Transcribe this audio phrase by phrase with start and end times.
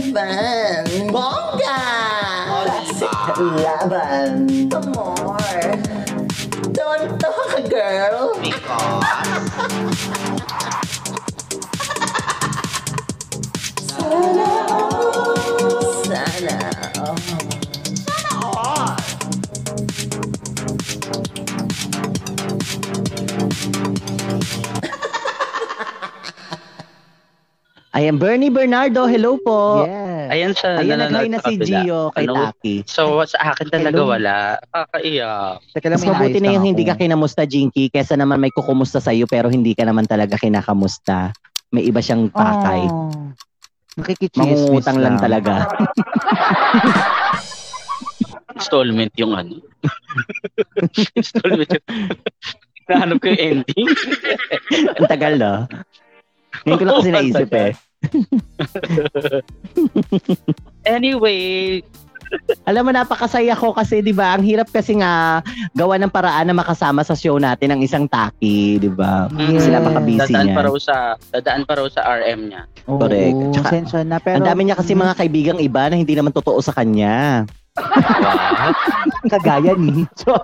[0.00, 0.84] Fan!
[1.12, 1.76] Bongga!
[3.36, 4.49] Laban!
[28.00, 29.04] I am Bernie Bernardo.
[29.04, 29.84] Hello po.
[29.84, 30.32] Yes.
[30.32, 30.80] Ayan siya.
[30.80, 31.68] Ayan, nanonood nag-hi na si.
[31.68, 32.48] Gio kay Ano?
[32.48, 32.74] Taki.
[32.88, 34.08] So, sa akin talaga Hello.
[34.08, 34.56] wala.
[34.72, 35.60] Kakaiyak.
[35.76, 39.04] Teka lang, Mas mabuti na yung lang hindi ka kinamusta, Jinky, kesa naman may kukumusta
[39.04, 41.36] sa'yo pero hindi ka naman talaga kinakamusta.
[41.76, 42.88] May iba siyang pakay.
[42.88, 43.36] Oh,
[44.00, 45.68] nakikichismis Mangungutang lang talaga.
[48.56, 49.60] Installment yung ano.
[51.20, 51.84] Installment yung...
[52.88, 53.88] Nahanap ko yung ending.
[54.96, 55.68] Ang tagal, no?
[56.64, 57.89] Ngayon ko lang kasi naisip eh.
[60.84, 61.80] Anyway,
[62.62, 65.42] Alam mo, napakasaya ko kasi, di ba, ang hirap kasi nga
[65.74, 69.26] gawa ng paraan na makasama sa show natin ang isang taki, di ba?
[69.26, 70.54] mm, Kasi napaka-busy dadaan niya.
[70.54, 70.94] pa raw sa
[71.34, 72.62] dadaan pa raw sa RM niya.
[72.86, 73.34] Oo, Correct.
[73.50, 74.22] Tsaka, na.
[74.22, 77.50] Pero, ang dami niya kasi mga kaibigang iba na hindi naman totoo sa kanya.
[77.80, 78.72] Wow.
[79.32, 80.04] kagaya ni.
[80.18, 80.36] So,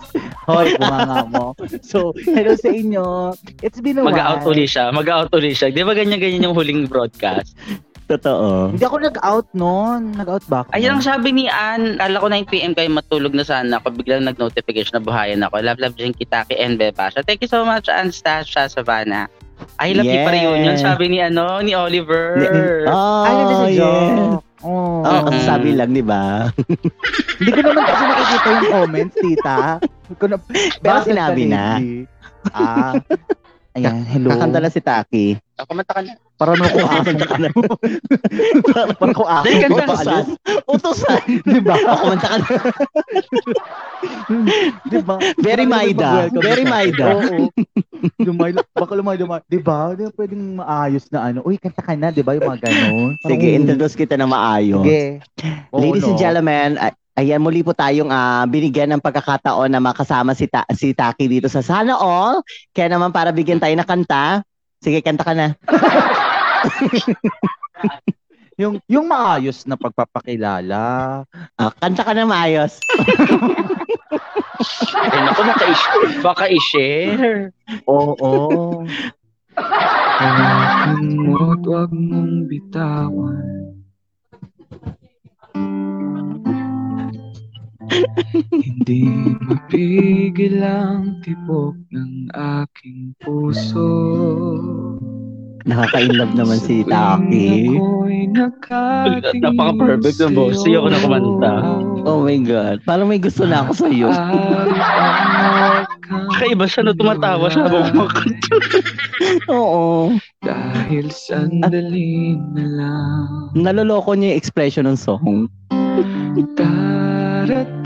[0.46, 1.52] hoy, bumanga mo.
[1.82, 3.34] So, hello sa inyo.
[3.60, 4.14] It's been a while.
[4.14, 4.92] Mag-out uli siya.
[4.92, 5.72] Mag-out uli siya.
[5.72, 7.56] Di ba ganyan-ganyan yung huling broadcast?
[8.06, 8.70] Totoo.
[8.70, 10.14] Hindi ako nag-out noon.
[10.14, 10.70] Nag-out ba ako?
[10.78, 11.98] Ayun ang sabi ni Ann.
[11.98, 13.98] Kala ko 9pm kayo matulog na sana ako.
[13.98, 15.58] Biglang nag-notification na buhayan ako.
[15.58, 17.26] Love, love, Jen, Kitaki, and Bebasha.
[17.26, 19.26] Thank you so much, Ann, Stasha, Savannah.
[19.80, 20.58] I love you pa rin yun.
[20.68, 20.84] Yes.
[20.84, 22.38] Sabi ni ano, ni Oliver.
[22.86, 24.45] Oh, Ay, yes.
[24.64, 25.04] Oh.
[25.04, 25.48] Kasi Mm-mm.
[25.48, 26.48] sabi lang, di ba?
[27.38, 29.56] Hindi ko naman kasi nakikita yung comments, tita.
[30.16, 30.36] Ko na,
[30.80, 31.64] Pero sinabi na.
[32.56, 32.96] Ah.
[33.76, 34.32] Ayan, hello.
[34.32, 35.36] Kakanta na si Taki.
[35.60, 36.16] Ako ka na.
[36.36, 37.12] Para mo ko aso.
[39.00, 39.44] Para ko aso.
[39.44, 39.84] Dahil kanta.
[39.84, 40.24] Utusan.
[40.68, 41.22] Utusan.
[41.44, 41.74] Di ba?
[41.76, 42.48] Ako man ka na.
[44.84, 45.16] Di ba?
[45.40, 46.28] Very Maida.
[46.32, 46.64] Very.
[46.64, 47.20] Maida.
[47.20, 47.52] Oo.
[48.20, 49.40] Lumay, baka lumay, lumay.
[49.46, 49.94] Di ba?
[49.94, 51.42] Di ba pwedeng maayos na ano?
[51.42, 52.36] Uy, kanta ka na, di ba?
[52.36, 53.10] Yung mga ganon.
[53.26, 54.84] Sige, Parang, introduce kita na maayos.
[54.84, 55.02] Sige.
[55.72, 56.20] Oo, Ladies and no?
[56.20, 60.92] gentlemen, ay- ayan muli po tayong ah, binigyan ng pagkakataon na makasama si, Ta- si
[60.92, 62.44] Taki dito sa Sana All.
[62.72, 64.44] Kaya naman para bigyan tayo ng kanta,
[64.80, 65.56] sige, kanta ka na.
[68.56, 70.80] Yung, yung maayos na pagpapakilala.
[71.60, 72.80] Ah, kanta ka na maayos.
[74.96, 76.20] Ay, naku, baka i-share.
[76.24, 77.42] Baka i-share.
[77.88, 78.84] Oo.
[81.26, 83.56] Mo't wag mong bitawan
[88.50, 89.08] Hindi
[89.46, 93.88] mapigil ang tibok ng aking puso
[95.66, 97.74] Nakaka-inlove naman si Taki.
[99.42, 100.62] Napaka-perfect ng boss.
[100.62, 101.52] Siya ako na kumanta.
[102.06, 102.86] Oh my God.
[102.86, 104.08] Parang may gusto na ako sa iyo.
[106.30, 108.54] Kakaiba siya na tumatawa siya habang kumakanta.
[109.50, 110.14] Oo.
[110.38, 113.26] Dahil sandali na lang
[113.58, 115.50] Naloloko niya yung expression ng song.
[115.74, 117.25] Darating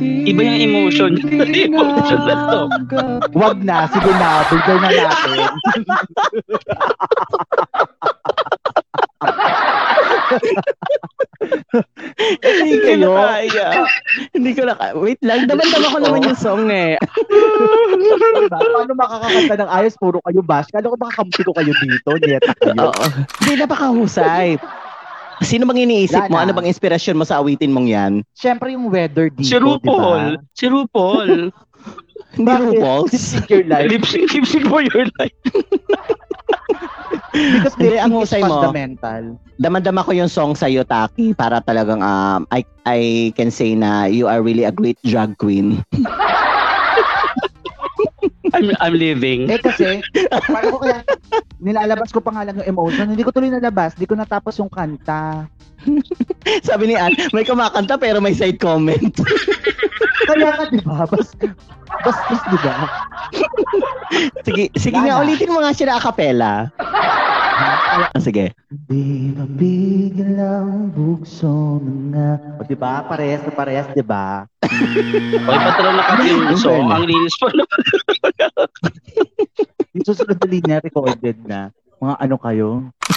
[0.01, 1.11] Iba yung emotion.
[1.69, 2.61] Emotion na to.
[3.37, 3.85] Wag na.
[3.93, 4.31] Sige na.
[4.49, 5.39] Bigay na natin.
[12.41, 13.11] Hindi ko kayo.
[13.13, 13.67] na kaya.
[14.33, 14.93] Hindi ko na kaya.
[14.97, 16.97] Wait lang, damandam ako naman yung song eh.
[18.41, 18.59] Diba?
[18.59, 19.95] Paano makakakanta ng ayos?
[20.01, 20.69] Puro kayo bash.
[20.73, 22.11] Kala ko makakampi ko kayo dito.
[22.17, 22.91] Nyeta kayo.
[23.41, 24.57] Hindi, napakahusay.
[25.41, 26.37] Sino bang iniisip mo?
[26.37, 26.53] Wala na.
[26.53, 28.13] Ano bang inspirasyon mo sa awitin mong yan?
[28.37, 29.49] Siyempre yung weather dito.
[29.49, 30.37] Si RuPaul.
[30.37, 30.57] Diba?
[30.57, 31.31] Si RuPaul.
[32.37, 32.67] Hindi Bakit?
[32.79, 33.13] RuPaul's?
[33.13, 33.89] Lip-sync your life.
[33.91, 35.35] Lip sync, lip sync for your life.
[37.31, 38.55] Because Hindi, ang lip-sync husay mo.
[38.63, 39.23] fundamental.
[39.59, 43.01] Damandama ko yung song sa'yo, Taki, para talagang um, I, I
[43.35, 45.83] can say na you are really a great drag queen.
[48.55, 49.51] I'm, I'm living.
[49.51, 50.03] Eh kasi,
[50.51, 51.01] paano ko kaya,
[51.61, 53.11] nilalabas ko pa nga lang yung emotion.
[53.11, 53.95] Hindi ko tuloy nalabas.
[53.95, 55.47] Hindi ko natapos yung kanta.
[56.69, 59.15] Sabi ni Ann, may kumakanta pero may side comment.
[60.29, 61.09] Kaya ka, di ba?
[61.09, 61.33] Bas,
[62.05, 62.77] bas, bas, di ba?
[64.47, 66.53] sige, sige Wala nga, ulitin mo nga siya na a cappella.
[67.61, 68.57] Ah, sige.
[68.89, 72.57] Di mapigil ang bugso mga...
[72.57, 73.05] O, di ba?
[73.05, 74.49] Parehas na parehas, di ba?
[74.65, 76.65] Hoy, patro na fairness.
[76.65, 77.79] Ang linis pa naman.
[79.95, 81.69] Yung susunod na linya recorded na.
[82.01, 82.69] Mga ano kayo?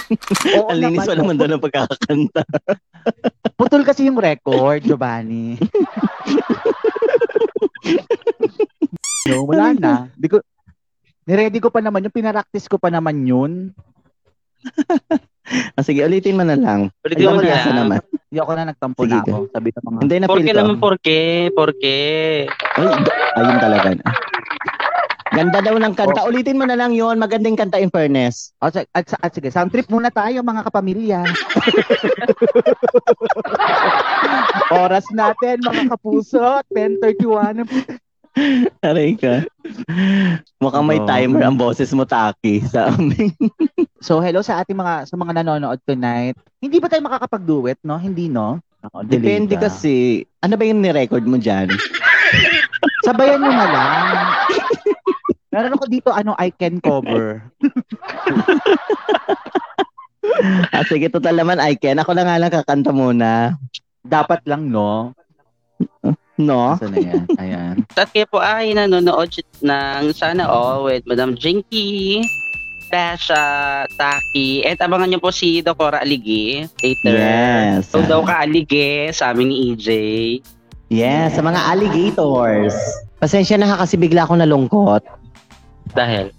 [0.60, 2.44] Oo Ang linis pa naman doon ng pagkakakanta.
[3.58, 5.56] Putol kasi yung record, Giovanni.
[9.30, 9.92] no, wala na.
[10.18, 10.42] Di ko,
[11.24, 13.70] niready ko pa naman yung pinaraktis ko pa naman yun.
[15.76, 16.88] Ah, sige, ulitin mo na lang.
[17.04, 17.76] Ulitin mo na lang.
[17.76, 17.98] naman.
[18.32, 19.36] Hindi ako na nagtampo Sige, na ako.
[19.52, 20.00] Sabi ng mga...
[20.00, 20.56] Hindi na Porke ko.
[20.56, 21.20] naman, porke.
[21.52, 21.98] Porke.
[22.48, 22.86] Ay,
[23.36, 23.88] ayun talaga.
[25.34, 26.24] Ganda daw ng kanta.
[26.24, 28.54] Ulitin mo na lang yon Magandang kanta in fairness.
[28.64, 31.20] Oh, sa- at, at, sige, sound trip muna tayo mga kapamilya.
[34.86, 37.68] Oras natin mga kapuso, 10.31.
[38.86, 39.46] Aray ka.
[40.58, 43.30] Mukhang may timer ang boses mo, Taki, sa amin.
[44.04, 46.36] So hello sa ating mga sa mga nanonood tonight.
[46.60, 47.96] Hindi ba tayo makakapag-duet, no?
[47.96, 48.60] Hindi, no?
[48.84, 49.72] Ako, Depende ka.
[49.72, 50.20] kasi.
[50.44, 51.72] Ano ba yung ni-record mo dyan?
[53.08, 54.04] Sabayan nyo na lang.
[55.48, 57.48] Meron ako dito, ano, I can cover.
[60.68, 61.96] ah, sige, total naman, I can.
[61.96, 63.56] Ako na nga lang kakanta muna.
[64.04, 65.16] Dapat lang, no?
[66.34, 66.74] No?
[66.74, 67.24] Asa na yan?
[67.38, 67.74] Ayan.
[68.00, 69.30] At kayo po ay nanonood
[69.62, 72.26] ng Sana All with Madam Jinky,
[72.90, 77.14] Tasha, Taki, at abangan niyo po si Dokora Aligi later.
[77.14, 77.90] Yes.
[77.90, 79.88] So daw ka Alige sa amin ni EJ.
[80.94, 82.76] Yes, sa mga alligators.
[83.18, 85.02] Pasensya na ha kasi bigla ako nalungkot.
[85.96, 86.30] Dahil,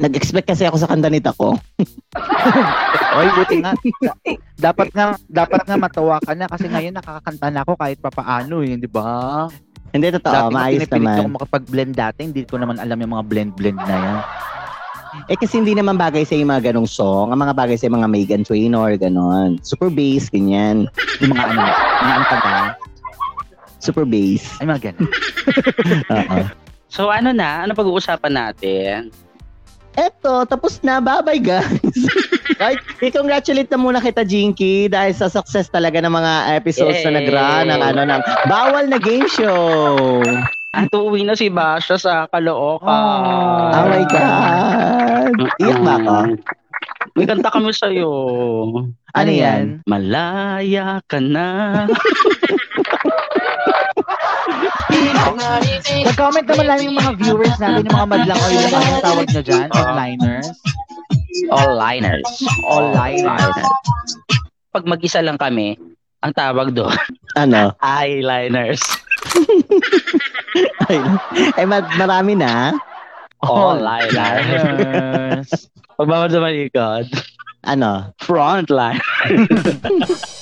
[0.00, 1.52] Nag-expect kasi ako sa kanta ni Tako.
[3.18, 3.76] Oy, buti nga.
[4.00, 4.16] Da-
[4.56, 8.80] dapat nga dapat nga matawa ka na kasi ngayon nakakanta na ako kahit papaano eh,
[8.80, 9.44] di ba?
[9.92, 10.32] Hindi, totoo.
[10.32, 11.20] Dati maayos pinipilit naman.
[11.20, 14.18] ko makapag-blend dati, hindi ko naman alam yung mga blend-blend na yan.
[15.28, 17.28] Eh kasi hindi naman bagay sa yung mga ganong song.
[17.28, 19.60] Ang mga bagay sa yung mga Megan Trainor, ganon.
[19.60, 20.88] Super bass, ganyan.
[21.20, 22.56] Yung mga ano, mga ano kanta.
[23.76, 24.56] Super bass.
[24.56, 25.10] Ay, mga ganun.
[26.16, 26.38] Oo.
[26.88, 27.68] so ano na?
[27.68, 29.12] Ano pag-uusapan natin?
[29.96, 31.00] Eto, tapos na.
[31.00, 31.96] Bye-bye, guys.
[32.62, 32.78] Right?
[33.02, 37.16] I-congratulate na muna kita, Jinky, dahil sa success talaga ng mga episodes na Yay!
[37.26, 40.22] nag-run ng ano, ng Bawal na Game Show.
[40.70, 42.86] At uuwi na si Basha sa Caloocan.
[43.74, 45.34] Oh my God.
[45.58, 46.14] Iyak ba ako?
[47.18, 48.10] May kanta kami sa'yo.
[49.12, 49.82] Ano yan?
[49.90, 51.84] Malaya ka na.
[55.22, 59.42] Mag-comment naman lang yung mga viewers natin, yung mga madlang o yung mga tawag nyo
[59.42, 60.48] dyan, onliners.
[61.52, 62.28] All-liners.
[62.66, 63.56] All-liners.
[64.72, 65.76] Pag mag-isa lang kami,
[66.22, 66.96] ang tawag doon,
[67.34, 67.74] Ano?
[68.02, 68.80] eyeliners.
[70.86, 70.98] Ay,
[71.56, 72.72] eh, ma- marami na.
[73.42, 74.60] All-liners.
[75.98, 77.06] Pag bawal sa malikod,
[77.62, 78.10] Ano?
[78.18, 78.98] frontline.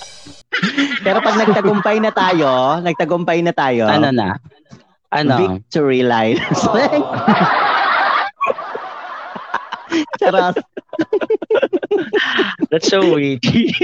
[1.00, 4.36] Pero pag nagtagumpay na tayo, nagtagumpay na tayo, Ano na?
[5.10, 5.58] Ano?
[5.62, 6.38] victory line.
[10.20, 10.54] Charot.
[12.70, 13.74] That's so witty.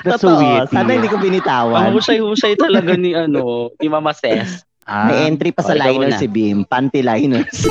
[0.00, 0.64] That's so Totoo.
[0.64, 0.72] witty.
[0.72, 1.92] Sana hindi ko Ang binitawan.
[1.92, 4.64] husay-husay talaga ni ano, ni Mama Ses.
[4.84, 6.16] Ah, May entry pa sa Oh, liner na.
[6.16, 6.64] si Bim.
[6.64, 7.64] Panty liners.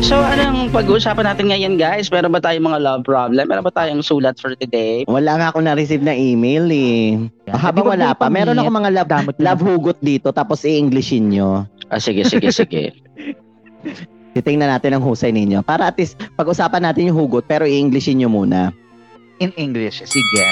[0.00, 2.10] So, anong pag-uusapan natin ngayon, guys?
[2.10, 3.46] Meron ba tayong mga love problem?
[3.46, 5.04] Meron ba tayong sulat for today?
[5.06, 7.20] Wala nga ako na-receive na email eh.
[7.46, 9.44] Habang Hindi ko wala pa, pang- meron ako mga love, Damot na.
[9.46, 11.68] love hugot dito tapos i-Englishin nyo.
[11.86, 12.96] Ah, sige, sige, sige.
[14.34, 15.62] Titingnan natin ang husay ninyo.
[15.62, 18.72] Para at least pag-usapan natin yung hugot pero i-Englishin nyo muna.
[19.38, 20.44] In English, sige.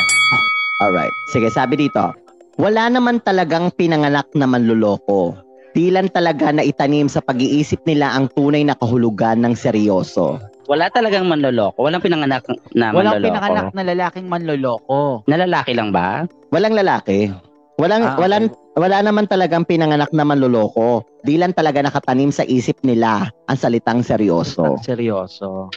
[0.78, 1.14] Alright.
[1.26, 2.14] Sige, sabi dito.
[2.54, 5.34] Wala naman talagang pinanganak na manluloko.
[5.78, 10.42] Di lang talaga na itanim sa pag-iisip nila ang tunay na kahulugan ng seryoso.
[10.66, 11.86] Wala talagang manloloko.
[11.86, 12.42] Walang pinanganak
[12.74, 13.26] na Walang manloloko.
[13.30, 15.22] pinanganak na lalaking manloloko.
[15.30, 16.26] Na lalaki lang ba?
[16.50, 17.30] Walang lalaki.
[17.78, 18.20] Walang Ah, okay.
[18.26, 18.44] walang
[18.74, 21.06] wala naman talagang pinanganak na manluloko.
[21.22, 24.82] Di lang talaga nakatanim sa isip nila ang salitang seryoso.
[24.82, 25.70] Seryoso.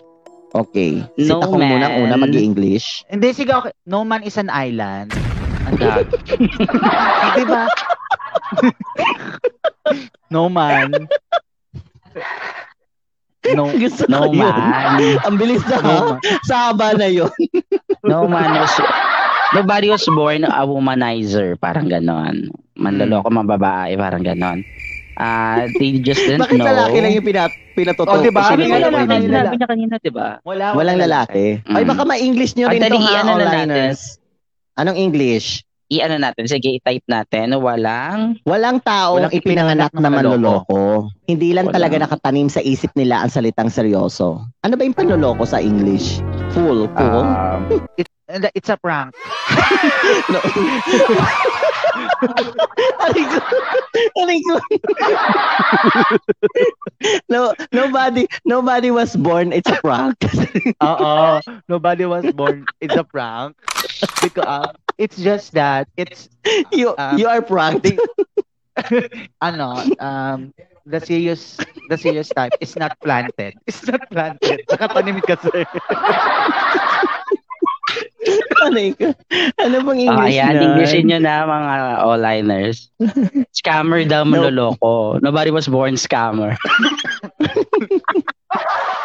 [0.52, 0.98] Okay.
[1.22, 2.02] No Sita ko muna man.
[2.02, 3.06] una mag-English.
[3.06, 3.70] Hindi, sige, okay.
[3.86, 5.14] No man is an island.
[5.72, 6.06] Ang dag.
[7.34, 7.64] Di ba?
[10.30, 10.92] no man.
[13.52, 14.46] No, Gusto No ko yun.
[14.46, 15.18] man.
[15.26, 16.06] Ang bilis na no ha.
[16.14, 16.20] man.
[16.46, 17.32] Saba na yun.
[18.06, 18.76] No man was...
[19.52, 21.60] Nobody was born a womanizer.
[21.60, 22.48] Parang ganon.
[22.80, 23.92] Manloloko, mga babae.
[24.00, 24.64] Parang ganon.
[25.20, 26.72] Ah, they just didn't Bakit know.
[26.72, 28.08] lalaki lang yung pinat pinatuto?
[28.10, 28.48] Oh, diba?
[28.48, 30.40] Sabi May nga lalaki, sinabi niya kanina, di ba?
[30.48, 31.60] Wala, Walang lalaki.
[31.68, 31.90] Ay, Mm.
[31.92, 33.22] baka ma-English nyo rin Ang to dali, ha,
[33.68, 33.92] na.
[34.80, 35.64] Anong English?
[35.92, 37.52] I-ano natin, sige, i-type natin.
[37.60, 41.12] Walang Walang taong Walang ipinanganak ipinanganak na manloloko.
[41.28, 41.76] Hindi lang Wala.
[41.76, 44.40] talaga nakatanim sa isip nila ang salitang seryoso.
[44.64, 46.24] Ano ba yung panloloko sa English?
[46.56, 47.28] Fool, fool?
[47.28, 47.68] um,
[48.32, 49.12] And It's a prank.
[50.32, 50.40] no.
[53.04, 53.40] Aray ko.
[54.24, 54.56] Aray ko.
[57.28, 59.52] no, nobody, nobody was born.
[59.52, 60.16] It's a prank.
[60.80, 61.44] Oo.
[61.68, 62.64] Nobody was born.
[62.80, 63.60] It's a prank.
[64.22, 66.30] Because, uh, it's just that, it's,
[66.72, 67.88] you, Um, you are pranked.
[69.42, 70.54] ano, um,
[70.86, 71.58] the serious,
[71.90, 73.54] the serious type is not planted.
[73.68, 74.66] It's not planted.
[74.70, 75.66] Nakatanim kasi.
[78.62, 79.14] ano, yun?
[79.58, 80.62] ano bang Ah, English ayan, na?
[80.62, 81.74] Englishin nyo na mga
[82.06, 82.90] all-liners.
[83.58, 85.18] Scammer daw manloloko.
[85.22, 86.56] Nobody was born scammer.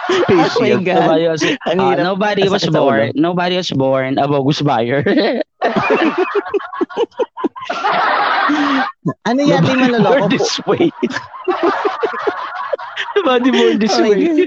[0.31, 1.03] Oh my God.
[1.03, 2.05] Nobody was, Ang ah, hirap.
[2.07, 2.79] nobody was ulo.
[2.79, 5.03] born, nobody was born a bogus buyer.
[9.27, 10.91] Ano yata yung manloloko this way.
[13.17, 14.47] nobody born this Oh way.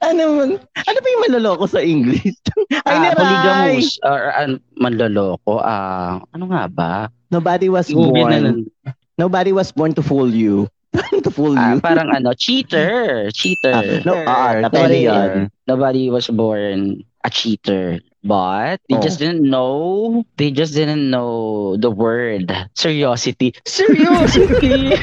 [0.00, 2.36] Ano, man- ano ba yung manloloko sa English?
[2.84, 3.16] Ay, Ah, naray!
[3.16, 5.60] polygamous or uh, manloloko.
[5.60, 6.92] Ah, ano nga ba?
[7.28, 8.68] Nobody was Google born.
[9.16, 10.68] Nobody was born to fool you.
[11.32, 11.80] To fool Ah, you.
[11.80, 13.28] parang ano, cheater.
[13.32, 14.04] Cheater.
[14.04, 17.98] no, ah, Nobody, pwede nobody was born a cheater.
[18.22, 19.02] But they Oh.
[19.02, 20.22] just didn't know.
[20.38, 23.50] They just didn't know the word seriosity.
[23.66, 24.94] Seriosity.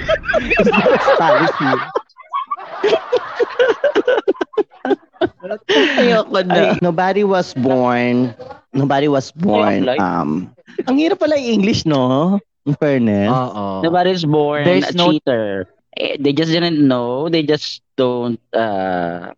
[5.99, 6.77] Ayoko na.
[6.81, 8.33] Nobody was born.
[8.73, 9.89] Nobody was born.
[9.89, 10.53] Ay, Um,
[10.87, 12.37] ang hirap pala yung English, no?
[12.67, 13.31] In fairness.
[13.31, 13.81] Oo.
[13.81, 15.65] nobody was born There's a no- cheater.
[15.97, 17.29] Eh, They just didn't know.
[17.29, 18.39] They just don't.
[18.53, 19.33] Uh,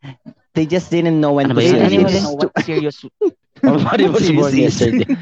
[0.54, 1.80] They just didn't know when Ano to say
[2.20, 3.06] know what serious
[3.64, 5.08] nobody was born yesterday.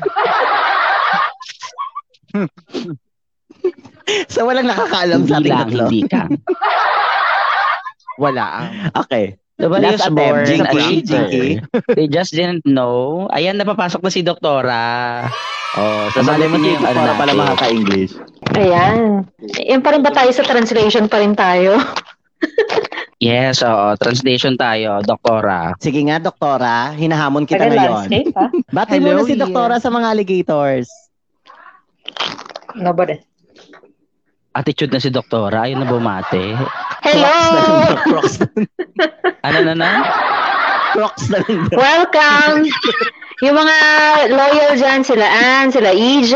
[4.33, 5.85] So, walang nakakaalam sa ating tatlo.
[5.85, 6.25] hindi ka.
[8.23, 8.45] wala.
[9.05, 9.37] Okay.
[9.59, 10.71] Was attempt, born a
[11.03, 11.59] Jinky.
[11.91, 13.27] They just didn't know.
[13.29, 14.83] Ayan, napapasok na si Doktora.
[15.75, 17.37] Oh, Sasabi mo niya yung ano pala natin.
[17.37, 18.11] makaka-English.
[18.55, 19.27] Ayan.
[19.59, 21.75] Yan pa rin ba tayo sa translation pa rin tayo?
[23.19, 23.99] Yes, oo.
[23.99, 25.75] Translation tayo, Doktora.
[25.75, 26.95] Sige nga, Doktora.
[26.95, 27.91] Hinahamon kita Taga ngayon.
[28.07, 28.47] landscape, ha?
[28.71, 29.35] Bati mo Hello, na si.
[29.35, 30.87] Doktora sa mga alligators.
[32.79, 33.19] Nobody.
[34.55, 35.67] Attitude na si Doktora.
[35.67, 36.55] Ayun na bumate.
[36.99, 37.35] Hello!
[38.03, 38.67] Crocs na lang.
[39.47, 39.91] Ano na na?
[40.91, 41.71] Crocs na lang.
[41.71, 42.67] Welcome!
[43.39, 43.77] Yung mga
[44.27, 46.33] loyal dyan, sila Ann, sila EJ,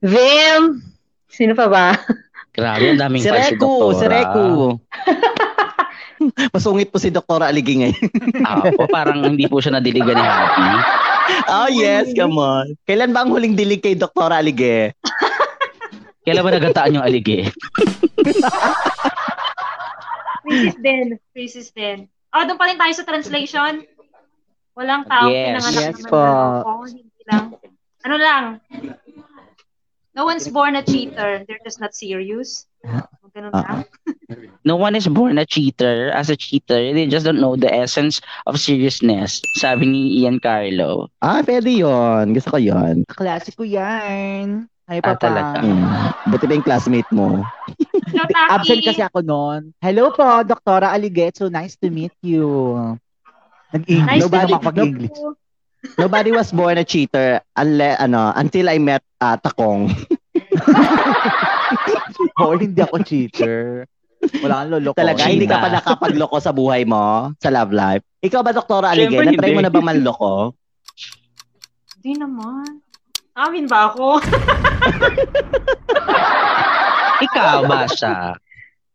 [0.00, 0.80] Vim,
[1.28, 1.86] sino pa ba?
[2.54, 3.98] Grabe, ang daming Si fans si Reku, Doktora.
[3.98, 4.48] si Reku.
[6.48, 8.00] Masungit po si Doktora Aligi ngayon.
[8.40, 10.68] Ah, po, parang hindi po siya nadiligan ni Happy.
[11.44, 12.72] Oh yes, come on.
[12.84, 14.96] Kailan ba ang huling dilig kay Doktora Alige?
[16.24, 17.52] Kailan ba nagataan yung alige?
[20.44, 21.06] Crisis din.
[21.32, 21.98] Crisis din.
[22.30, 23.82] Oh, doon pa rin tayo sa translation.
[24.74, 25.46] Walang tao Yes.
[25.48, 26.20] pinanganak Yes naman po.
[26.20, 26.72] loko.
[26.84, 27.44] Hindi lang.
[28.04, 28.44] Ano lang.
[30.12, 31.42] No one's born a cheater.
[31.42, 32.66] They're just not serious.
[33.34, 33.82] Ganun lang.
[34.64, 36.08] No one is born a cheater.
[36.08, 39.44] As a cheater, they just don't know the essence of seriousness.
[39.60, 41.12] Sabi ni Ian Carlo.
[41.20, 42.32] Ah, pwede yon.
[42.32, 43.04] Gusto ko yon.
[43.04, 44.64] Klasiko yan.
[44.88, 45.28] Ay, Ah, papa.
[45.28, 45.60] talaga.
[45.60, 45.84] Hmm.
[46.32, 47.44] Buti ba yung classmate mo?
[48.54, 49.72] Absent kasi ako noon.
[49.80, 51.36] Hello po, Doktora Aliget.
[51.38, 52.76] So nice to meet you.
[53.74, 54.54] Nag-English Nice Nobody-
[55.10, 55.34] you.
[56.00, 59.92] Nobody was born a cheater unless, ano, until I met ah, Takong.
[62.40, 63.84] Oo, hindi ako cheater.
[64.40, 64.96] Wala kang loloko.
[64.96, 68.00] Talaga, hindi ka pa nakapagloko sa buhay mo, sa love life.
[68.24, 68.96] Ikaw ba, Doktora?
[68.96, 69.60] Siyempre, Na-try hindi.
[69.60, 70.56] mo na ba manloko?
[72.00, 72.80] Hindi naman.
[73.36, 74.22] Amin ba ako?
[77.20, 78.34] Ikaw, Basha.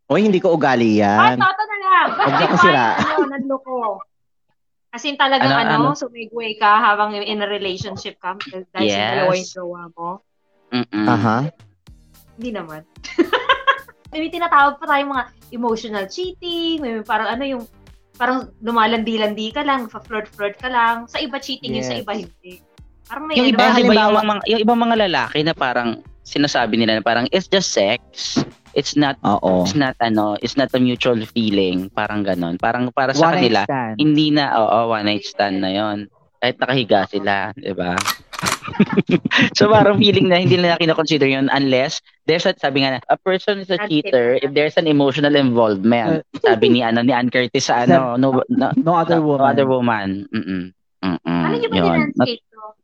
[0.06, 1.38] O hindi ko ugali Ay, yan.
[1.38, 2.08] toto na lang.
[2.12, 2.86] Ako Define, sira.
[2.98, 3.78] Ano, nanloko.
[4.90, 8.98] As in talagang Ano, ano, sumigway ka habang in a relationship ka dahil sa Yes.
[9.14, 10.10] dalawa yung jowa mo.
[10.72, 11.06] Mm-mm.
[11.06, 11.38] Aha.
[12.36, 12.82] Hindi naman.
[14.10, 17.64] may tinatawag pa tayong mga emotional cheating, may parang ano yung
[18.18, 21.06] parang lumalandi-landi ka lang, flirt-flirt ka lang.
[21.06, 22.02] Sa iba cheating yung sa Yes.
[22.02, 22.54] iba hindi.
[23.06, 25.90] Parang may Yung ano, iba, ba yung halimbawa- mga, yung ibang mga lalaki na parang
[26.30, 28.38] sinasabi nila na parang it's just sex.
[28.72, 29.66] It's not Oo.
[29.66, 32.56] it's not ano, it's not a mutual feeling, parang ganon.
[32.56, 33.96] Parang para sa One night kanila, stand.
[33.98, 36.06] hindi na oo, one night stand na 'yon.
[36.38, 37.98] Kahit nakahiga sila, 'di ba?
[39.58, 43.18] so parang feeling na hindi nila kina-consider 'yon unless there's a, sabi nga na, a
[43.18, 44.46] person is a That's cheater it.
[44.46, 46.22] if there's an emotional involvement.
[46.38, 49.46] Sabi ni ano ni Ann Curtis sa ano, no, no, No other no woman.
[49.50, 50.08] other woman.
[50.30, 50.64] Mm-mm.
[51.02, 51.42] Mm-mm.
[51.42, 52.00] Ano yung ba Yun.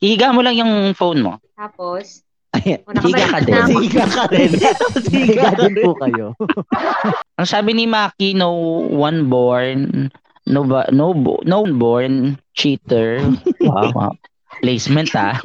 [0.02, 1.38] Hihiga mo lang yung phone mo.
[1.56, 2.25] Tapos,
[2.55, 2.79] Ayan.
[3.03, 3.59] Higa ka din.
[3.67, 4.51] Siga ka rin.
[5.12, 6.31] Siga din po kayo.
[7.39, 8.51] Ang sabi ni Maki, no
[8.88, 10.07] one born,
[10.47, 11.12] no ba, no
[11.43, 12.13] no one born
[12.55, 13.19] cheater.
[13.59, 13.91] Wow.
[13.91, 14.13] wow.
[14.63, 15.35] Placement ah.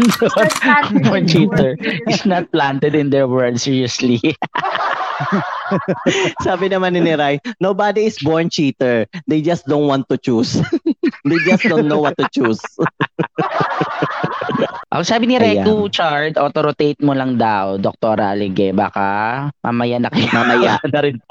[1.02, 1.74] Born cheater
[2.06, 4.22] is not planted in their world seriously.
[6.46, 9.10] Sabi naman ni Rai, nobody is born cheater.
[9.26, 10.62] They just don't want to choose.
[11.26, 12.62] They just don't know what to choose.
[14.90, 15.62] Ang sabi ni Ayan.
[15.62, 18.18] Reku Chard, auto-rotate mo lang daw, Dr.
[18.18, 18.75] Alige.
[18.75, 20.26] Baka mamaya na kayo.
[20.35, 20.82] Mamaya.
[20.94, 21.16] na rin.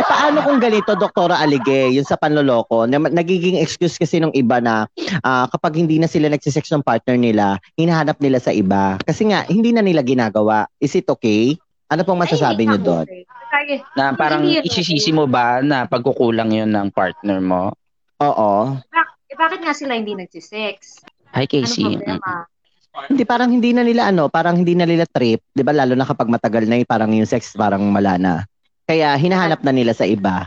[0.00, 4.60] Eh, paano kung ganito, Doktora Alige, yung sa panloloko, na, nagiging excuse kasi ng iba
[4.60, 4.88] na
[5.24, 8.96] ah, kapag hindi na sila nagsisex ng partner nila, hinahanap nila sa iba.
[9.04, 10.68] Kasi nga, hindi na nila ginagawa.
[10.80, 11.56] Is it okay?
[11.90, 13.06] Ano pong masasabi niyo doon?
[13.98, 17.74] Na parang yun, isisisi mo ba na pagkukulang yun ng partner mo?
[18.20, 18.76] Oo.
[19.28, 21.00] eh, bakit nga sila hindi nagsisex?
[21.30, 21.84] Hi, Ano Casey.
[21.86, 22.30] problema?
[23.06, 25.46] Hindi, parang hindi na nila ano, parang hindi na nila trip.
[25.54, 28.32] Di ba lalo na kapag matagal na yung parang yung sex parang wala na.
[28.82, 30.42] Kaya hinahanap na nila sa iba.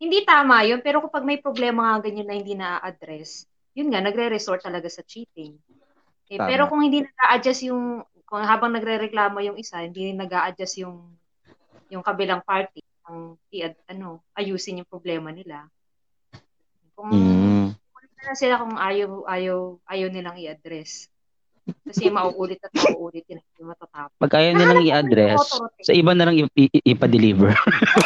[0.00, 3.44] Hindi tama yun, pero kapag may problema nga ganyan na hindi na-address,
[3.76, 5.54] yun nga, nagre-resort talaga sa cheating.
[6.32, 6.48] Eh, Tama.
[6.48, 11.12] pero kung hindi nag-a-adjust yung, kung habang nagre-reklamo yung isa, hindi nag-a-adjust yung,
[11.92, 15.68] yung kabilang party, ang i ano, ayusin yung problema nila.
[16.96, 17.68] Kung, Mm.
[18.22, 21.08] Na sila kung ayaw, ayaw, ayaw nilang i-address.
[21.62, 24.18] Kasi mauulit at mauulit yun, hindi matatapos.
[24.18, 25.38] Pag ayaw nilang i-address,
[25.78, 27.54] sa iba na lang i- i- ipa-deliver.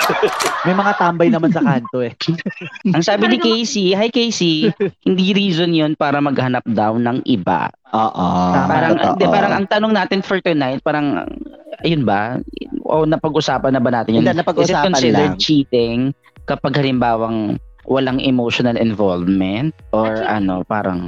[0.68, 2.12] May mga tambay naman sa kanto eh.
[2.92, 4.68] Ang sabi ni Casey, hi Casey,
[5.00, 7.73] hindi reason yun para maghanap daw ng iba.
[7.96, 8.28] Oo.
[8.68, 9.16] Parang, totoo.
[9.16, 11.25] di, parang ang tanong natin for tonight, parang,
[11.80, 12.37] ayun ba?
[12.85, 14.20] O napag-usapan na ba natin yun?
[14.20, 15.40] Hindi, Is it napag-usapan considered lang.
[15.40, 15.99] cheating
[16.44, 19.72] kapag halimbawang walang emotional involvement?
[19.94, 21.00] Or Actually, ano, parang,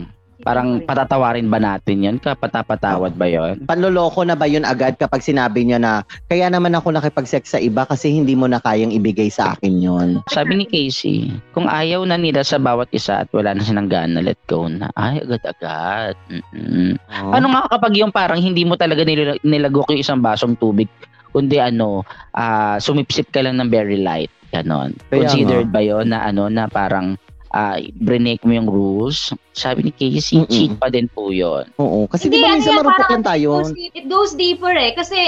[0.47, 2.17] parang patatawarin ba natin yun?
[2.23, 3.67] Kapatapatawad ba yun?
[3.67, 7.83] Panloloko na ba yun agad kapag sinabi niya na kaya naman ako nakipag-sex sa iba
[7.85, 10.09] kasi hindi mo na kayang ibigay sa akin yun.
[10.31, 14.23] Sabi ni Casey, kung ayaw na nila sa bawat isa at wala na silang gana,
[14.23, 14.89] let go na.
[14.95, 16.15] Ay, agad-agad.
[16.31, 16.95] Mm-mm.
[17.19, 17.35] Oh.
[17.35, 20.87] Ano nga kapag yung parang hindi mo talaga nil- nilagok yung isang basong tubig,
[21.31, 22.05] kundi ano,
[22.35, 24.33] ah sumipsip ka lang ng very light.
[24.49, 24.97] Ganon.
[25.13, 27.21] Kaya Considered ba yun na ano, na parang
[27.53, 29.33] ah break mo yung rules?
[29.57, 30.53] Sabi ni Casey, Mm-mm.
[30.53, 31.69] cheat pa din po yun.
[31.81, 32.09] Oo.
[32.09, 33.51] Kasi Hindi, di ba ano minsan marupok parang lang tayo.
[33.51, 34.93] It goes, it goes deeper eh.
[34.95, 35.19] Kasi,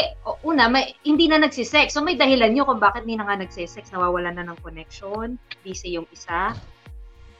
[0.44, 1.96] una, may, hindi na nagsisex.
[1.96, 3.90] So, may dahilan nyo kung bakit hindi na nga nagsisex.
[3.90, 5.40] Nawawalan na ng connection.
[5.64, 6.54] Busy yung isa.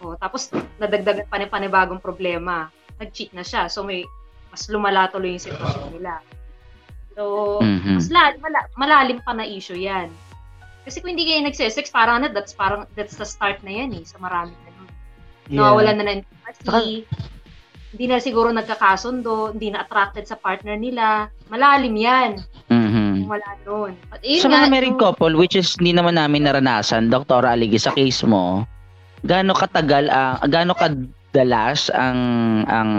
[0.01, 0.49] O, tapos,
[0.81, 2.73] nadagdagan pa ng panibagong problema.
[2.99, 3.69] Nag-cheat na siya.
[3.69, 4.05] So, may
[4.51, 6.19] mas lumala tuloy yung sitwasyon nila.
[7.21, 8.01] So, Mhm.
[8.01, 10.09] mas la, mala- malalim pa na issue yan.
[10.89, 14.09] Kasi kung hindi kayo nagsisex, parang ano, that's, parang, that's the start na yan eh,
[14.09, 14.89] sa maraming ganun.
[15.53, 17.05] Nawawalan na ng intimacy.
[17.91, 21.27] hindi na siguro nagkakasundo, hindi na attracted sa partner nila.
[21.51, 22.31] Malalim yan.
[22.71, 23.27] Mhm.
[23.27, 23.93] Kung wala nun.
[24.09, 27.43] At yun Sa nga, mga married yung- couple, which is hindi naman namin naranasan, Dr.
[27.43, 28.63] Aligi, sa case mo,
[29.21, 30.73] gaano katagal, ang gaano
[31.31, 32.19] kadalas ang
[32.67, 32.91] ang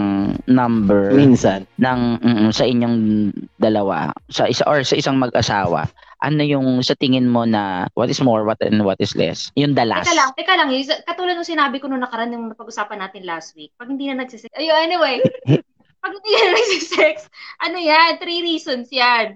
[0.47, 1.67] number Minsan.
[1.75, 5.91] ng mm, sa inyong dalawa, sa isa or sa isang mag-asawa?
[6.23, 9.51] Ano yung sa tingin mo na what is more, what and what is less?
[9.59, 10.07] Yung dalas.
[10.07, 10.69] Teka lang, teka lang.
[10.71, 13.75] Yung, katulad ng sinabi ko nung nakaraan yung napag-usapan natin last week.
[13.75, 15.19] Pag hindi na nagsisex, ayun, anyway.
[16.03, 17.27] pag hindi na nagsisex,
[17.59, 19.35] ano yan, three reasons yan.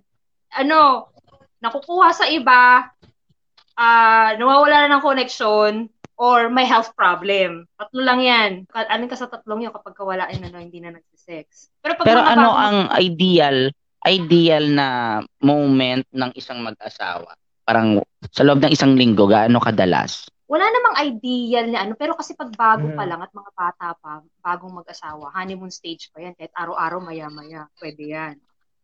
[0.56, 1.12] Ano,
[1.60, 2.88] nakukuha sa iba,
[3.76, 7.68] ah nawawala na ng connection, or may health problem.
[7.76, 8.52] Tatlo lang yan.
[8.72, 11.70] Alin ka sa tatlong yun kapag wala yun, ano, hindi na nagsisex.
[11.80, 13.58] Pero pag Pero ano bagong- ang ideal
[14.06, 14.88] ideal na
[15.42, 17.34] moment ng isang mag-asawa?
[17.66, 17.98] Parang
[18.30, 20.30] sa loob ng isang linggo, gaano kadalas?
[20.46, 22.94] wala namang ideal na ano, pero kasi pag bago Mm.
[22.94, 27.66] pa lang at mga bata pa, bagong mag-asawa, honeymoon stage pa yan, kahit araw-araw maya-maya,
[27.82, 28.38] pwede yan.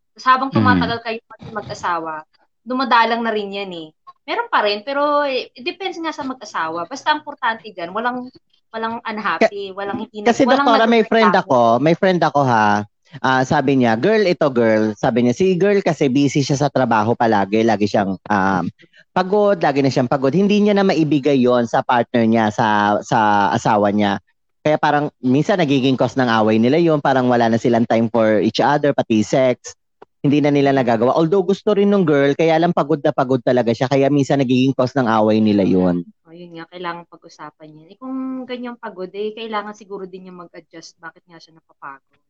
[0.09, 0.57] Tapos habang Mm.
[0.57, 2.25] tumatagal kayo mag- mag-asawa,
[2.65, 3.93] dumadalang na rin yan eh.
[4.25, 6.85] Meron pa rin, pero eh, it depends nga sa mag-asawa.
[6.85, 8.29] Basta importante dyan, walang
[8.71, 12.87] walang unhappy, walang hindi Kasi walang doktora, may friend ako, may friend ako ha.
[13.19, 14.95] Ah, sabi niya, girl ito girl.
[14.95, 17.59] Sabi niya, si girl kasi busy siya sa trabaho palagi.
[17.59, 18.63] Lagi siyang um,
[19.11, 20.31] pagod, lagi na siyang pagod.
[20.31, 24.23] Hindi niya na maibigay yon sa partner niya, sa sa asawa niya.
[24.63, 28.39] Kaya parang minsan nagiging cause ng away nila yon Parang wala na silang time for
[28.39, 29.75] each other, pati sex.
[30.21, 31.17] Hindi na nila nagagawa.
[31.17, 33.89] Although gusto rin ng girl, kaya lang pagod na pagod talaga siya.
[33.89, 37.87] Kaya minsan nagiging cause ng away nila yon O, yun nga, kailangan pag-usapan yan.
[37.89, 41.01] Eh, kung ganyang pagod, eh, kailangan siguro din yung mag-adjust.
[41.01, 42.21] Bakit nga siya napapagod?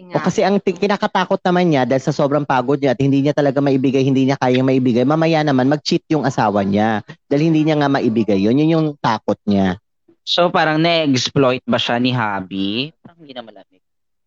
[0.00, 0.24] Yun O nga.
[0.24, 3.60] kasi ang ti- kinakatakot naman niya dahil sa sobrang pagod niya at hindi niya talaga
[3.60, 7.92] maibigay, hindi niya kayang maibigay, mamaya naman mag-cheat yung asawa niya dahil hindi niya nga
[7.92, 8.56] maibigay yun.
[8.56, 9.76] Yun yung takot niya.
[10.24, 12.96] So parang na-exploit ba siya ni Habi?
[13.04, 13.82] Parang hindi na malamig.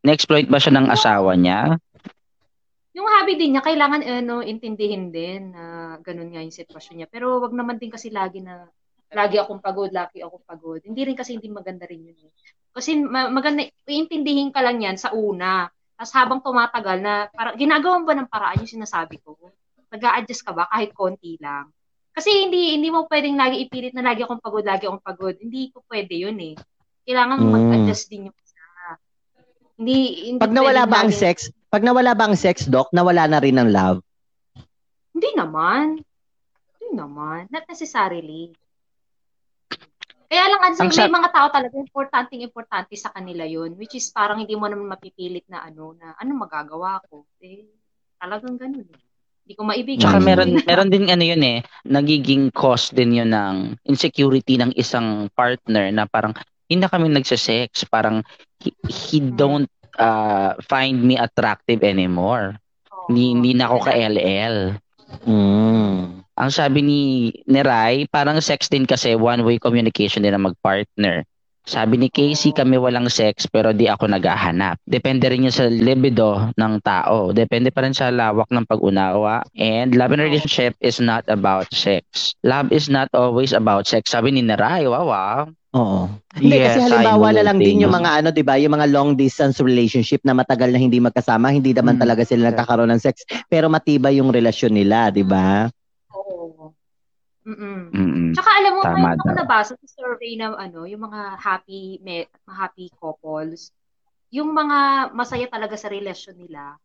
[0.05, 1.79] Na-exploit ba siya ng asawa niya?
[2.93, 7.07] Yung hobby din niya, kailangan ano, intindihin din na ganun nga yung sitwasyon niya.
[7.09, 8.69] Pero wag naman din kasi lagi na,
[9.09, 10.81] lagi akong pagod, lagi akong pagod.
[10.85, 12.17] Hindi rin kasi hindi maganda rin yun.
[12.17, 12.33] Eh.
[12.69, 15.65] Kasi ma- maganda, iintindihin ka lang yan sa una.
[15.97, 19.37] Tapos habang tumatagal na, para, ginagawa mo ba ng paraan yung sinasabi ko?
[19.93, 21.69] nag adjust ka ba kahit konti lang?
[22.13, 25.37] Kasi hindi hindi mo pwedeng lagi ipilit na lagi akong pagod, lagi akong pagod.
[25.37, 26.57] Hindi ko pwede yun eh.
[27.05, 27.49] Kailangan Mm.
[27.49, 28.61] mag-adjust din yung isa.
[29.77, 29.97] Hindi,
[30.29, 33.57] hindi Pag nawala ba ang sex, pag nawala ba ang sex, Doc, nawala na rin
[33.57, 33.97] ang love?
[35.09, 35.97] Hindi naman.
[36.77, 37.49] Hindi naman.
[37.49, 38.53] Not necessarily.
[40.29, 43.73] Kaya lang, ano, Ang may sa- mga tao talaga, importante importante sa kanila yun.
[43.73, 47.25] Which is parang hindi mo naman mapipilit na ano, na ano magagawa ko.
[47.37, 47.65] Eh,
[48.17, 48.85] talagang ganun.
[48.85, 49.01] eh.
[49.43, 50.01] Hindi ko maibigay.
[50.01, 50.25] Tsaka Mm.
[50.25, 55.91] meron meron din ano yun eh, nagiging cause din yun ng insecurity ng isang partner
[55.91, 56.31] na parang
[56.65, 58.23] hindi na kami nagse-sex, parang
[58.63, 62.57] he, he don't uh, find me attractive anymore.
[62.89, 63.11] Oo.
[63.11, 64.57] Hindi, hindi na ako ka-LL.
[65.27, 66.23] Mm.
[66.33, 67.01] Ang sabi ni,
[67.45, 71.21] ni Rai, parang sex din kasi one-way communication din ang mag-partner.
[71.63, 74.83] Sabi ni Casey, kami walang sex pero di ako naghahanap.
[74.83, 77.31] Depende rin yun sa libido ng tao.
[77.31, 79.47] Depende pa rin sa lawak ng pag-unawa.
[79.55, 82.35] And love and relationship is not about sex.
[82.43, 84.11] Love is not always about sex.
[84.11, 85.47] Sabi ni Rai, wow, wow.
[85.73, 86.05] Oo.
[86.37, 89.17] Hindi Yes, kasi halimbawa na lang din yung mga ano, 'di ba, yung mga long
[89.17, 92.01] distance relationship na matagal na hindi magkasama, hindi naman Mm.
[92.05, 95.69] talaga sila nagkakaroon ng sex, pero matibay yung relasyon nila, 'di ba?
[96.13, 96.73] Oo.
[97.43, 97.91] Mm-mm.
[97.91, 98.31] Mm-mm.
[98.37, 102.29] Tsaka alam mo, Tama mayroon ako nabasa sa survey na ano, yung mga happy me,
[102.47, 103.73] happy couples,
[104.31, 106.77] yung mga masaya talaga sa relasyon nila,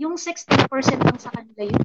[0.00, 1.84] yung 60% lang sa kanila yun.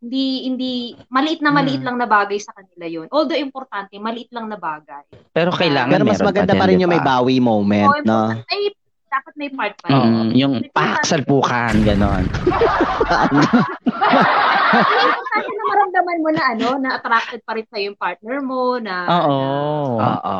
[0.00, 0.72] Hindi, hindi,
[1.12, 1.92] maliit na maliit Hmm.
[1.92, 3.06] lang na bagay sa kanila yun.
[3.12, 5.04] Although importante, maliit lang na bagay.
[5.28, 7.20] Pero kailangan Pero mas meron maganda pa rin yung may ba?
[7.20, 8.32] bawi moment, Oo, no?
[8.32, 8.72] important- Ay,
[9.10, 9.88] dapat may part pa.
[9.90, 12.24] Mm, yung pak, salpukan, ganon.
[14.70, 18.96] Importante na maramdaman mo na ano, na attracted pa rin sa'yo yung partner mo, na,
[19.10, 19.38] Oo.
[19.98, 20.38] Oo.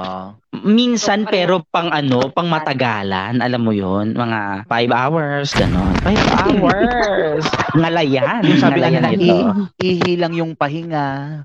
[0.60, 5.94] Minsan So, pero pang ano, pang matagalan, alam mo 'yun, mga 5 hours ganon.
[6.02, 7.44] 5 hours.
[7.78, 9.36] Ngalayan, Yung sabi nga ngalayan nila, ito.
[9.80, 11.42] i- ihilang yung pahinga.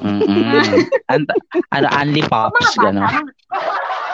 [0.00, 0.64] Mm-mm.
[1.74, 3.04] Ano, only na, pops ganon.
[3.04, 3.20] mga,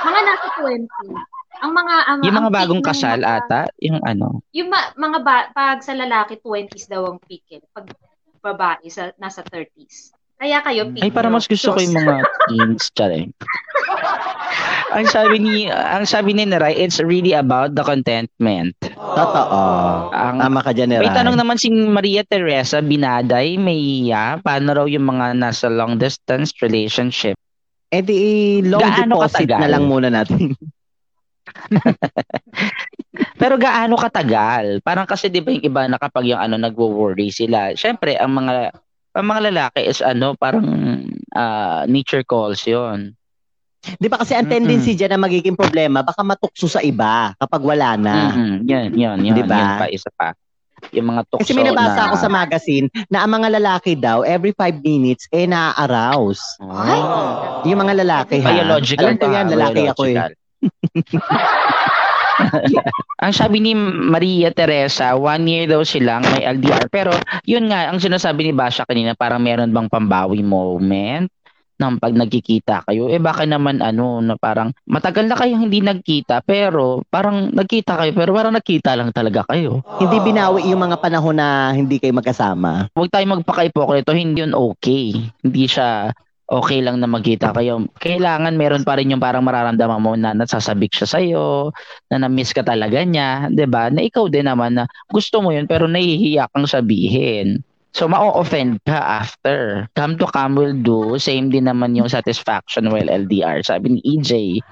[0.03, 1.40] mga nasa 20.
[1.61, 4.41] Ang mga, ang, Yung mga bagong ng kasal mga- ata, yung ano.
[4.51, 7.61] Yung ma- mga ba- pag sa lalaki 20s daw ang peak eh.
[7.71, 7.93] Pag
[8.41, 10.17] babae sa nasa 30s.
[10.35, 11.05] Kaya kayo peak.
[11.05, 12.15] Ay, para mas gusto ko yung mga
[12.49, 13.29] teens, charing.
[14.91, 18.73] ang sabi ni ang sabi ni Naray, it's really about the contentment.
[18.91, 19.61] Totoo.
[20.11, 24.87] Ang Tama ka dyan, May tanong naman si Maria Teresa Binaday, may iya, paano raw
[24.89, 27.37] yung mga nasa long distance relationship?
[27.91, 28.17] Eh di,
[28.65, 29.61] long Gaano deposit katagal?
[29.61, 30.57] na lang muna natin.
[33.41, 34.85] Pero gaano katagal?
[34.85, 37.73] Parang kasi 'di ba yung iba na kapag yung ano nagwo-worry sila.
[37.75, 38.75] Syempre ang mga
[39.17, 40.67] ang mga lalaki is ano, parang
[41.35, 43.17] ah, nature calls 'yon.
[43.81, 47.97] Di ba kasi ang tendency dyan na magiging problema, baka matukso sa iba kapag wala
[47.97, 48.29] na.
[48.29, 48.69] Mhm.
[48.69, 49.57] Yan, yan, yan, Di ba?
[49.57, 50.37] yan pa isa pa.
[50.93, 54.21] Yung mga tukso Kasi may nabasa na, ako sa magazine na ang mga lalaki daw,
[54.25, 56.41] every five minutes, eh na-arouse.
[56.61, 57.01] Ay!
[57.73, 58.49] Yung mga lalaki ha.
[58.53, 60.17] Biological Alam ko yan, lalaki ako eh.
[63.25, 66.89] ang sabi ni Maria Teresa, one year daw silang may LDR.
[66.89, 67.13] Pero
[67.45, 71.29] yun nga, ang sinasabi ni Basha kanina, parang meron bang pambawi moment
[71.81, 73.09] ng pag nagkikita kayo.
[73.09, 78.13] Eh baka naman ano, na parang matagal na kayong hindi nagkita, pero parang nagkita kayo,
[78.13, 79.81] pero parang nagkita lang talaga kayo.
[79.97, 82.93] Hindi binawi yung mga panahon na hindi kayo magkasama.
[82.93, 85.33] Huwag tayo magpaka-ipokrito, hindi yun okay.
[85.41, 86.13] Hindi siya
[86.51, 87.87] okay lang na magkita kayo.
[88.03, 91.71] Kailangan meron pa rin yung parang mararamdaman mo na nasasabik siya sa'yo,
[92.11, 93.89] na na-miss ka talaga niya, 'di ba?
[93.89, 97.63] Na ikaw din naman na gusto mo yun pero nahihiya kang sabihin.
[97.91, 99.91] So, ma-offend ka after.
[99.99, 101.19] Come to come will do.
[101.19, 103.67] Same din naman yung satisfaction while LDR.
[103.67, 104.63] Sabi ni EJ,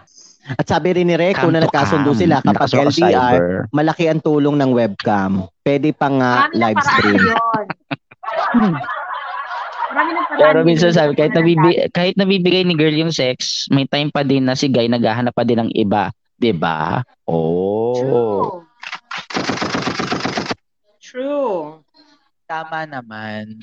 [0.54, 3.68] At sabi rin ni Reco na nagkasundo sila kapag LDR, cyber.
[3.68, 5.44] malaki ang tulong ng webcam.
[5.60, 7.22] Pwede pa nga Marami ng live stream.
[9.88, 14.20] Marami Pero minsan sabi, kahit, nabibi, kahit nabibigay ni girl yung sex, may time pa
[14.20, 16.12] din na si guy naghahanap pa din ng iba.
[16.38, 17.02] 'Di ba?
[17.26, 17.96] Oh.
[17.98, 18.44] True.
[21.00, 21.58] True.
[22.44, 23.58] Tama naman.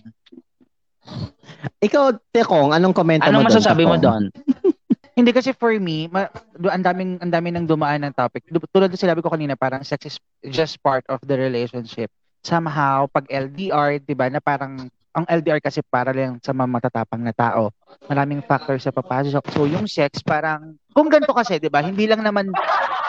[1.79, 3.53] Ikaw, Tekong, anong komento Anong mo doon?
[3.53, 4.29] masasabi mo doon?
[5.17, 6.27] Hindi kasi for me, ma,
[6.67, 8.43] ang daming ang daming nang dumaan ng topic.
[8.51, 10.17] Du- Tulad ng sinabi ko kanina, parang sex is
[10.51, 12.11] just part of the relationship.
[12.43, 17.23] Somehow, pag LDR, 'di ba, na parang ang LDR kasi para lang sa mga matatapang
[17.23, 17.71] na tao.
[18.11, 19.47] Maraming factors sa papasok.
[19.55, 21.79] So yung sex parang kung ganito kasi, 'di ba?
[21.79, 22.51] Hindi lang naman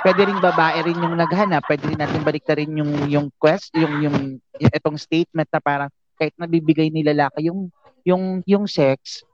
[0.07, 4.17] pwede ring babae rin yung naghanap, pwede rin natin baliktarin yung yung quest, yung yung,
[4.55, 7.75] itong statement na parang kahit nabibigay ni lalaki yung
[8.07, 9.27] yung yung sex,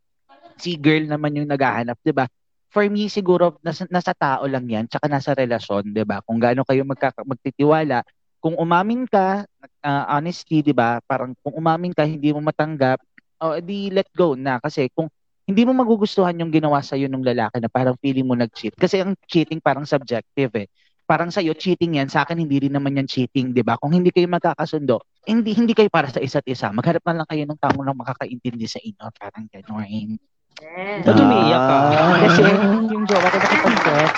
[0.57, 2.25] si girl naman yung naghahanap, 'di ba?
[2.73, 6.25] For me siguro nasa, nasa tao lang 'yan, tsaka nasa relasyon, 'di ba?
[6.25, 8.01] Kung gaano kayo magkaka, magtitiwala,
[8.43, 9.47] kung umamin ka,
[9.87, 10.99] uh, honestly, 'di ba?
[11.07, 12.99] Parang kung umamin ka hindi mo matanggap,
[13.39, 15.07] oh, di let go na kasi kung
[15.47, 18.75] hindi mo magugustuhan yung ginawa sa iyo ng lalaki na parang feeling mo nag-cheat.
[18.79, 20.69] Kasi ang cheating parang subjective eh.
[21.03, 23.77] parang sa iyo cheating yan, sa akin hindi rin naman yan cheating, 'di ba?
[23.77, 26.71] Kung hindi kayo magkakasundo, hindi hindi kayo para sa isa't isa.
[26.73, 30.17] Maghanap na lang kayo ng taong lang makakaintindi sa inyo, parang gano'n.
[30.59, 31.03] Yes.
[31.03, 31.79] Ba't umiiyak ka?
[32.23, 32.41] Kasi
[32.87, 34.13] yung jowa ko nakipag-sex.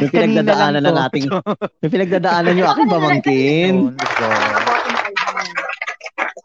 [0.00, 1.26] Yung pinagdadaanan ng ating,
[1.80, 3.74] yung pinagdadaanan yung aking pamangkin.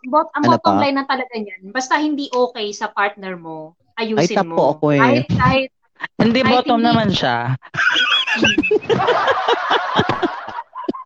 [0.05, 0.81] Bot, ang Ano bottom pa?
[0.81, 4.55] line na talaga niyan, basta hindi okay sa partner mo, ayusin Ay, mo.
[4.55, 4.99] po ako eh.
[4.99, 5.69] Kahit, kahit,
[6.15, 7.37] Hindi, Kahit bottom hindi- naman siya.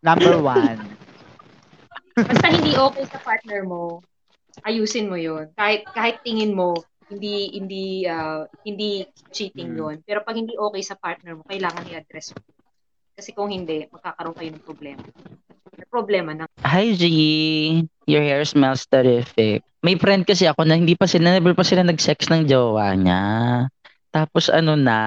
[0.02, 0.78] Number one.
[2.14, 3.98] basta hindi okay sa partner mo,
[4.62, 5.50] ayusin mo yun.
[5.52, 6.78] Kahit, kahit tingin mo,
[7.10, 9.78] hindi hindi ah, hindi cheating Mm.
[9.78, 9.96] yun.
[10.04, 12.40] Pero pag hindi okay sa partner mo, kailangan i-address mo.
[13.14, 15.02] Kasi kung hindi, magkakaroon kayo ng problema.
[15.74, 16.44] May problema na.
[16.66, 17.04] Hi, G.
[18.10, 19.62] Your hair smells terrific.
[19.84, 23.22] May friend kasi ako na hindi pa sila, never pa sila nag-sex ng jowa niya.
[24.10, 24.98] Tapos ano na,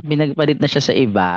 [0.00, 1.28] binagpalit na siya sa iba.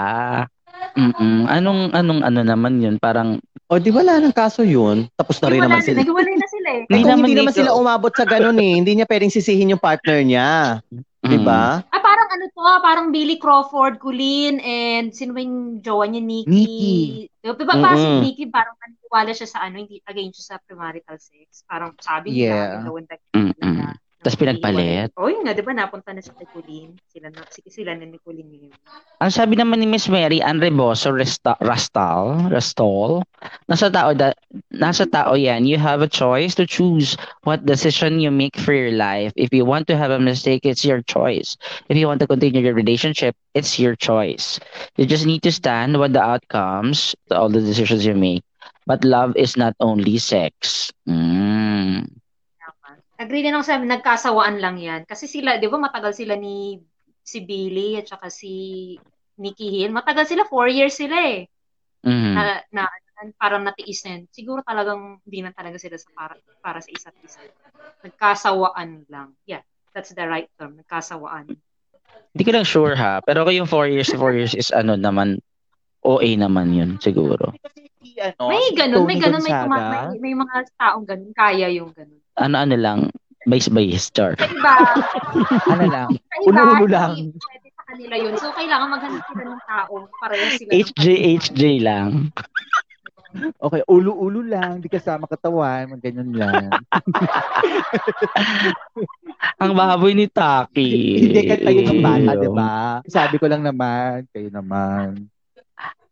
[0.95, 1.47] Mm-mm.
[1.51, 2.95] Anong, anong, ano naman yun?
[2.95, 5.09] Parang, O di wala nang kaso yun.
[5.17, 5.97] Tapos na rin naman na, sila.
[6.05, 6.79] naghiwalay na eh.
[6.83, 9.71] Eh, Hindi kung naman hindi naman sila umabot sa ganun eh, hindi niya pwedeng sisihin
[9.71, 10.81] yung partner niya.
[11.25, 11.45] Di mm.
[11.45, 11.81] ba?
[11.89, 16.21] Ah, parang ano to, ah, parang Billy Crawford, Colleen, and sino ba yung jowa niya,
[16.21, 16.53] Nikki?
[16.53, 16.93] Nikki.
[17.41, 18.21] Diba, diba parang si Mm-mm.
[18.21, 21.65] Nikki, parang naniniwala siya sa ano, hindi against siya sa premarital sex.
[21.65, 22.81] Parang sabi Yeah.
[22.81, 23.97] niya, daw ang Mm-mm.
[24.25, 25.13] Tas pinagpalit.
[25.21, 26.97] Oh, yun nga, di ba, napunta na siya kay Colleen.
[27.13, 28.73] Sila na, sila na ni Colleen ngayon.
[29.21, 33.21] Ang sabi naman ni Miss Mary Ann Reboso Resta- Rastal, Rastol,
[33.69, 34.33] nasa tao da,
[34.73, 35.69] nasa tao yan.
[35.69, 37.13] You have a choice to choose
[37.45, 39.29] what decision you make for your life.
[39.37, 41.55] If you want to have a mistake, it's your choice.
[41.87, 44.57] If you want to continue your relationship, it's your choice.
[44.97, 48.41] You just need to stand with the outcomes to all the decisions you make.
[48.89, 50.91] But love is not only sex.
[51.07, 51.54] Mm.
[53.15, 55.01] Agree din ako sa nagkasawaan lang yan.
[55.07, 56.79] Kasi sila, di ba, matagal sila ni
[57.23, 58.95] si Billy at saka si
[59.39, 59.95] Nikki Hill.
[59.95, 61.47] Matagal sila, four years sila eh.
[62.05, 62.33] Mhm.
[62.37, 64.23] na, na, na parang natiis na yun.
[64.29, 67.41] Siguro talagang hindi na talaga sila sa para, para sa isa't isa.
[68.05, 69.33] Nagkasawaan lang.
[69.49, 69.65] Yeah,
[69.97, 70.77] that's the right term.
[70.77, 71.49] Nagkasawaan.
[72.35, 73.23] Hindi ko lang sure ha.
[73.25, 75.41] Pero yung 4 years 4 years is ano naman,
[76.05, 77.55] OA naman yun siguro.
[78.15, 81.31] Ano, May ganun, may ganun, may, tuma- may, may mga taong ganun.
[81.31, 82.19] Kaya yung ganun.
[82.35, 82.99] Ano-ano lang,
[83.43, 84.31] base-base, char.
[84.35, 84.73] Sa iba,
[85.71, 86.09] Ano lang.
[86.43, 87.11] Ulo-ulo lang.
[87.31, 88.33] pwede sa kanila yun.
[88.35, 89.93] So, kailangan maghanap sila ng tao.
[90.17, 90.69] Pareho sila.
[90.71, 91.03] HJ,
[91.39, 92.09] HJ lang.
[93.35, 96.71] Okay, ulo-ulo lang, di kasama katawan, mag ganyan lang.
[99.59, 101.19] Ang baboy ni Taki.
[101.19, 103.03] Hindi ka tayo ng bata, di ba?
[103.03, 105.27] Sabi ko lang naman, kayo naman.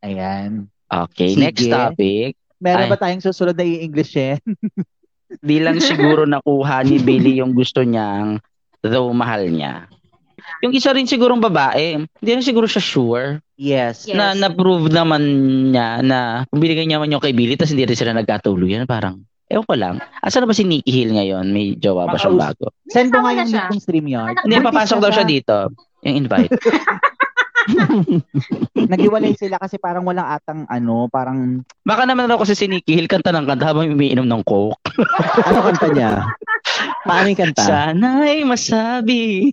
[0.03, 0.67] Ayan.
[0.93, 1.41] Okay, Sige.
[1.41, 2.31] next topic.
[2.61, 2.91] Meron Ay.
[2.93, 4.37] ba tayong susunod na i-English eh?
[5.47, 8.37] Di lang siguro nakuha ni Billy yung gusto niyang
[8.85, 9.89] though mahal niya.
[10.61, 13.27] Yung isa rin sigurong babae, hindi na siguro siya sure
[13.57, 14.05] Yes.
[14.09, 14.17] Yes.
[14.17, 15.23] na na-prove naman
[15.71, 19.23] niya na kung binigay niya man yung kay Billy tapos hindi rin sila nagkatuluyan, parang
[19.47, 19.95] ewan ko lang.
[20.19, 21.49] Asa na ba si Nikki Hill ngayon?
[21.53, 22.73] May jowa ba siyang bago?
[22.89, 24.35] Send mo Kasama nga yung link ng StreamYard.
[24.43, 25.55] Hindi, Buntis papasok daw siya dito.
[26.03, 26.51] Yung invite.
[28.91, 33.11] Naghiwalay sila kasi parang walang atang ano, parang Baka naman daw kasi si Nikki Hill
[33.11, 34.79] kanta ng kanta habang umiinom ng coke.
[35.49, 36.11] Ano kanta niya?
[37.03, 37.63] Paano yung kanta?
[37.63, 39.51] Sana'y masabi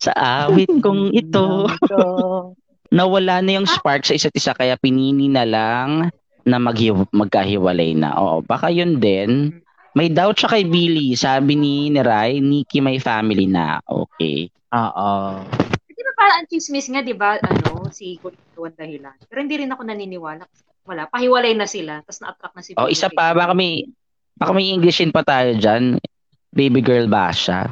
[0.00, 0.12] sa
[0.46, 1.68] awit kong ito
[2.90, 6.10] na wala na yung spark sa isa't isa kaya pinini na lang
[6.46, 8.14] na maghi- magkahiwalay na.
[8.16, 9.58] Oo, baka yun din.
[9.96, 11.16] May doubt siya kay Billy.
[11.18, 13.82] Sabi ni Neray, Nikki may family na.
[13.82, 14.52] Okay.
[14.70, 15.42] Oo.
[16.26, 19.14] Parang ang chismis nga, di ba, ano, si ang dahilan.
[19.30, 20.42] Pero hindi rin ako naniniwala.
[20.82, 22.02] Wala, pahiwalay na sila.
[22.02, 23.86] Tapos na-attract na si Oh, isa pa, baka may,
[24.34, 26.02] baka may Englishin pa tayo dyan.
[26.50, 27.70] Baby girl ba siya?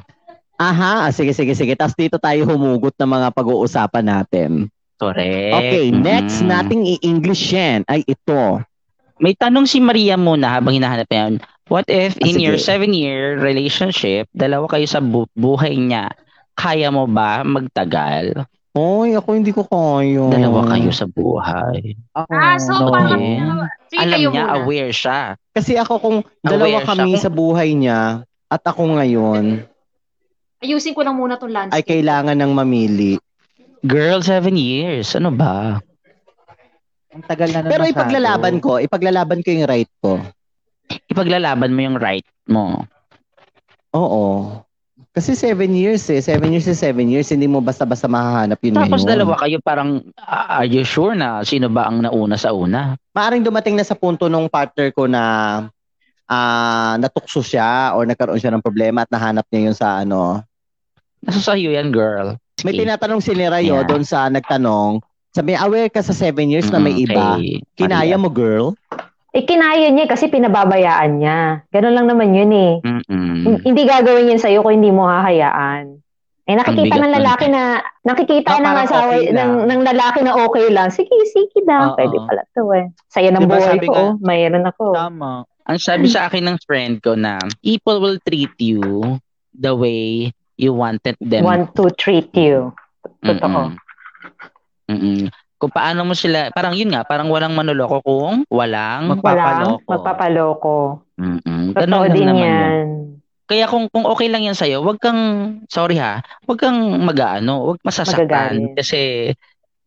[0.55, 1.75] Aha, ah, sige, sige, sige.
[1.75, 4.71] Tapos dito tayo humugot ng mga pag-uusapan natin.
[5.03, 5.51] Correct.
[5.51, 6.47] Okay, next Mhm.
[6.47, 8.63] nating i-English yan ay ito.
[9.19, 11.43] May tanong si Maria muna habang hinahanap niya.
[11.67, 12.71] What if Ah, in your sige.
[12.71, 16.15] seven-year relationship, dalawa kayo sa bu- buhay niya,
[16.55, 18.47] kaya mo ba magtagal?
[18.73, 20.27] Oy, ako hindi ko kaya.
[20.29, 21.95] Dalawa kayo sa buhay.
[22.11, 22.91] Ako, Ah, so no.
[22.91, 23.23] parang,
[23.87, 24.55] sige Alam kayo niya, muna.
[24.59, 25.21] aware siya.
[25.51, 28.01] Kasi ako kung dalawa Aware siya kami kung- sa buhay niya
[28.49, 29.63] at ako ngayon
[30.59, 31.77] Ayusin ko lang muna tong landscape.
[31.77, 33.15] ay kailangan ng mamili.
[33.81, 35.13] Girl, seven years.
[35.13, 35.77] Ano ba?
[37.13, 37.95] Ang tagal na Pero masyado.
[37.95, 40.19] ipaglalaban ko, ipaglalaban ko yung right ko.
[41.07, 42.83] Ipaglalaban mo yung right mo.
[43.93, 44.64] Oo.
[45.15, 46.19] Kasi seven years eh.
[46.19, 47.31] Seven years is seven years.
[47.31, 49.11] Hindi mo basta-basta mahahanap yun Tapos ngayon.
[49.15, 52.99] dalawa kayo parang, ah, are you sure na sino ba ang nauna sa una?
[53.15, 55.23] Maaring dumating na sa punto nung partner ko na
[56.27, 60.43] ah natukso siya or nagkaroon siya ng problema at nahanap niya yun sa ano.
[61.23, 62.35] Nasa sa'yo yan, girl.
[62.67, 63.87] May tinatanong si Nerayo Yeah.
[63.87, 64.99] doon sa nagtanong
[65.31, 67.27] Sabi, aware ka sa seven years na may Mm, iba.
[67.35, 68.79] kay Kinaya mo, girl?
[69.35, 71.67] Eh, kinaya niya kasi pinababayaan niya.
[71.69, 72.73] Ganun lang naman yun eh.
[72.81, 73.35] Mm-mm.
[73.43, 75.99] Hin- Hindi gagawin yan sa'yo kung hindi mo hahayaan.
[76.45, 77.63] Eh, nakikita ng lalaki na,
[78.05, 80.93] nakikita Ah, ng asawa, okay ng, ng lalaki na okay lang.
[80.93, 81.91] Sige, sige na.
[81.91, 81.97] Oo.
[81.97, 82.87] Pwede pala to eh.
[83.09, 83.91] Saya ng Diba buhay ko.
[83.91, 84.11] oh.
[84.21, 84.93] Mayroon ako.
[84.93, 85.49] Tama.
[85.65, 88.85] Ang sabi sa akin ng friend ko na people will treat you
[89.51, 90.29] the way
[90.61, 92.71] you wanted them Want to treat you.
[93.25, 93.73] Totoo.
[93.73, 93.81] Mm-mm.
[94.87, 95.33] Mm-mm.
[95.65, 99.81] Kung paano mo sila, parang yun nga, parang walang manloloko kung walang Magpapaloko.
[99.81, 100.77] Walang magpapaloko.
[101.17, 101.73] Mm-mm.
[101.73, 102.45] Totoo Ganun lang din naman yun.
[102.45, 102.87] yan.
[103.49, 105.21] Kaya kung kung okay lang yan sa'yo, wag kang,
[105.73, 108.61] sorry ha, wag kang mag-ano, wag masasaktan.
[108.61, 108.77] Magagalit.
[108.77, 109.01] Kasi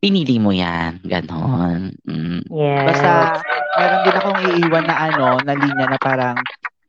[0.02, 0.98] pinili mo yan.
[1.06, 1.94] Ganon.
[2.10, 2.42] Mm.
[2.50, 2.86] Yes.
[2.90, 3.38] Basta,
[3.78, 6.42] meron din akong iiwan na ano, na linya na parang,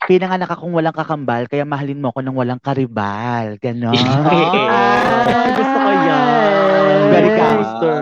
[0.09, 3.53] pinanganak akong walang kakambal, kaya mahalin mo ako ng walang karibal.
[3.61, 3.93] Ganon.
[4.73, 7.01] Ah, gusto ko yan.
[7.13, 7.97] Very gangster.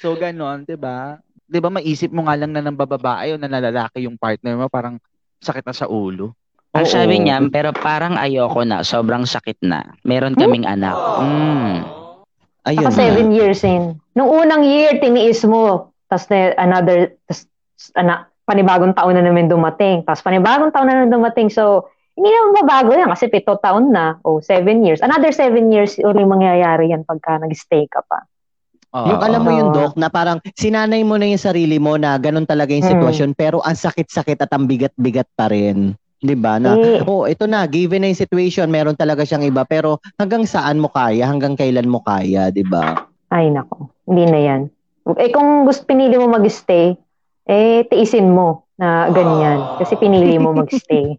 [0.00, 1.20] So, ganon, di ba?
[1.44, 4.72] Di ba maisip mo nga lang na ng bababae o na nalalaki yung partner mo,
[4.72, 4.96] parang
[5.44, 6.32] sakit na sa ulo.
[6.72, 6.92] Ang Oo.
[6.92, 9.92] sabi niya, pero parang ayoko na, sobrang sakit na.
[10.06, 10.96] Meron kaming anak.
[10.96, 11.76] Mm.
[12.64, 12.96] Ayun Ako na.
[12.96, 13.98] seven years in.
[14.16, 15.92] Nung unang year, tiniis mo.
[16.08, 17.44] Tapos na another, tas,
[17.92, 20.00] ana, panibagong taon na naman dumating.
[20.06, 21.52] Tapos panibagong taon na naman dumating.
[21.52, 24.16] So, hindi naman mabago yan kasi pito taon na.
[24.24, 25.04] O, seven years.
[25.04, 28.24] Another seven years ulit mangyayari yan pagka nag-stay ka pa.
[28.90, 32.42] Yung alam mo yung doc na parang sinanay mo na yung sarili mo na ganun
[32.42, 32.92] talaga yung Mm.
[32.98, 35.94] sitwasyon pero ang sakit-sakit at ang bigat-bigat pa rin.
[36.18, 36.58] 'Di ba?
[36.58, 36.98] Na Eh.
[37.06, 40.90] oh, ito na, given na yung situation, meron talaga siyang iba pero hanggang saan mo
[40.90, 42.98] kaya, hanggang kailan mo kaya, 'di ba?
[43.30, 43.94] Ay, nako.
[44.10, 44.60] Hindi na yan.
[45.16, 46.98] Eh, kung gusto pinili mo mag-stay,
[47.46, 49.70] eh, tiisin mo na ganyan.
[49.78, 51.14] Kasi pinili mo mag-stay.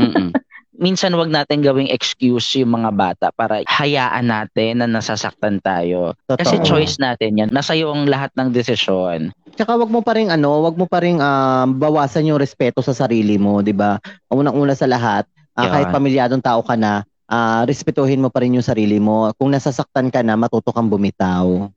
[0.76, 6.12] Minsan wag natin gawing excuse yung mga bata para hayaan natin na nasasaktan tayo.
[6.28, 6.36] Totoo.
[6.36, 7.48] Kasi choice natin yan.
[7.48, 9.32] Nasa iyo ang lahat ng desisyon.
[9.56, 12.92] Tsaka wag mo pa ring ano, wag mo pa ring um, bawasan yung respeto sa
[12.92, 13.96] sarili mo, 'di ba?
[14.28, 15.24] Unang-una sa lahat,
[15.56, 15.72] ah, Yan.
[15.72, 19.32] kahit pamilyadong tao ka na, ah, respetuhin mo pa rin yung sarili mo.
[19.40, 21.72] Kung nasasaktan ka na, matuto kang bumitaw.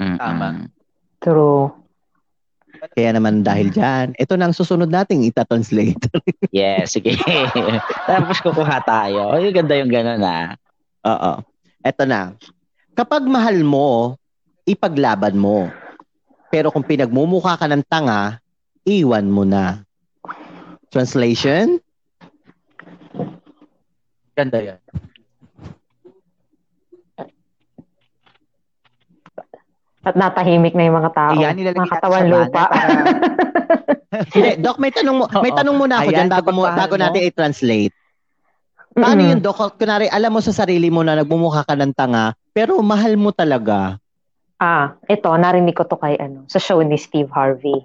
[0.00, 0.16] Mm-mm.
[0.16, 0.72] Tama.
[1.20, 1.77] True.
[2.78, 6.02] Kaya naman dahil diyan, ito na ang susunod nating ita-translate.
[6.48, 7.12] Yes, sige.
[8.08, 9.36] Tapos kukuha tayo.
[9.36, 10.56] Ay, ganda yung gano'n ah.
[11.04, 11.32] Oo.
[11.84, 12.32] Ito na.
[12.96, 14.16] Kapag mahal mo,
[14.64, 15.68] ipaglaban mo.
[16.48, 18.40] Pero kung pinagmumukha ka ng tanga,
[18.88, 19.84] iwan mo na.
[20.88, 21.76] Translation?
[24.32, 24.80] Ganda yan.
[30.08, 31.36] At natahimik na yung mga tao.
[31.36, 32.64] Ayan, nilalagay katawan lupa.
[34.32, 37.28] Hindi, Doc, may tanong mo, may tanong muna ako Ayan, diyan bago mo bago natin
[37.28, 37.92] i-translate.
[38.96, 39.30] Paano Mm-mm.
[39.36, 39.76] yun, Doc?
[39.76, 44.00] Kunwari, alam mo sa sarili mo na nagmumukha ka ng tanga, pero mahal mo talaga.
[44.56, 47.84] Ah, ito, narinig ko to kay ano, sa show ni Steve Harvey.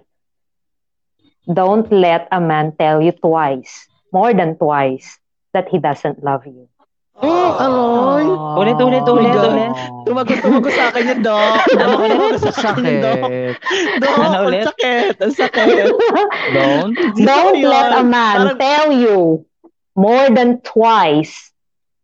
[1.43, 5.19] Don't let a man tell you twice, more than twice,
[5.51, 6.71] that he doesn't love you.
[7.13, 8.25] Eh, aroy.
[8.57, 9.53] Ulit, ulit, ulit, God.
[9.53, 9.71] ulit.
[10.03, 11.61] Tumagot, tumagot sa akin yun, Doc.
[11.69, 13.21] Tumagot sa akin yun, Doc.
[14.01, 14.65] Doc, Ano ang ulit?
[14.65, 15.85] sakit, ang sakit.
[16.57, 16.93] Don't.
[17.15, 19.45] Don't let a man Parang- tell you
[19.93, 21.53] more than twice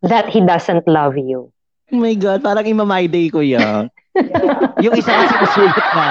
[0.06, 1.50] that he doesn't love you.
[1.90, 3.90] Oh my God, parang ima-my day ko yan.
[4.86, 6.08] Yung isa kasi nasulit na.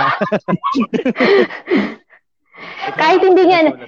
[2.98, 3.78] Kahit hindi niya,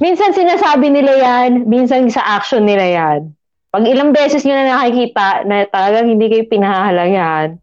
[0.00, 3.20] minsan sinasabi nila yan, minsan sa action nila yan.
[3.70, 7.54] Pag ilang beses nyo na nakikita na talagang hindi kayo pinahahalagahan,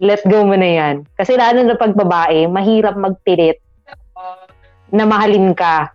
[0.00, 0.94] let go mo na yan.
[1.12, 3.60] Kasi lalo na pag babae, mahirap magpilit
[4.88, 5.92] na mahalin ka.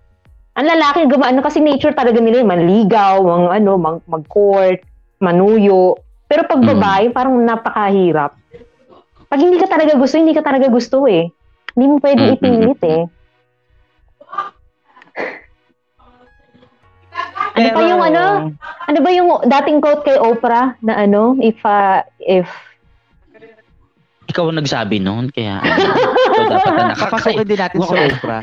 [0.58, 4.82] Ang lalaki, gumaano kasi nature talaga nila, yun, manligaw, mang, ano, mag, mag-court,
[5.22, 6.02] manuyo.
[6.26, 6.78] Pero pag Mm.
[6.78, 8.38] babae, parang napakahirap.
[9.28, 11.30] Pag hindi ka talaga gusto, hindi ka talaga gusto eh.
[11.78, 13.06] Hindi mo Mm, mm, ipilit eh.
[17.58, 18.24] Ano pa yung ano?
[18.86, 22.46] Ano ba yung dating quote kay Oprah na ano, if uh, if
[24.28, 25.80] Ikaw ang nagsabi noon, kaya ano,
[26.36, 27.10] so dapat na nakakay.
[27.10, 27.96] Papasukin din natin sa.
[27.96, 28.42] Oprah.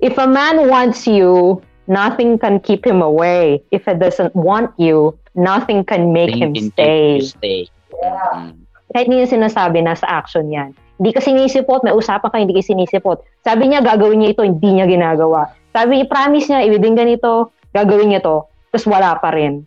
[0.00, 3.60] if a man wants you, nothing can keep him away.
[3.70, 7.20] If he doesn't want you, nothing can make him Thinking stay.
[7.20, 7.60] stay.
[7.92, 8.56] Mm.
[8.96, 10.72] Kahit hindi niya sinasabi, nasa action yan.
[10.96, 13.20] Hindi ka sinisipot, may usapan ka, hindi ka sinisipot.
[13.44, 15.52] Sabi niya, gagawin niya ito, hindi niya ginagawa.
[15.76, 18.48] Sabi niya, promise niya, ibigin ganito, gagawin niya to.
[18.76, 19.64] Tapos wala pa rin.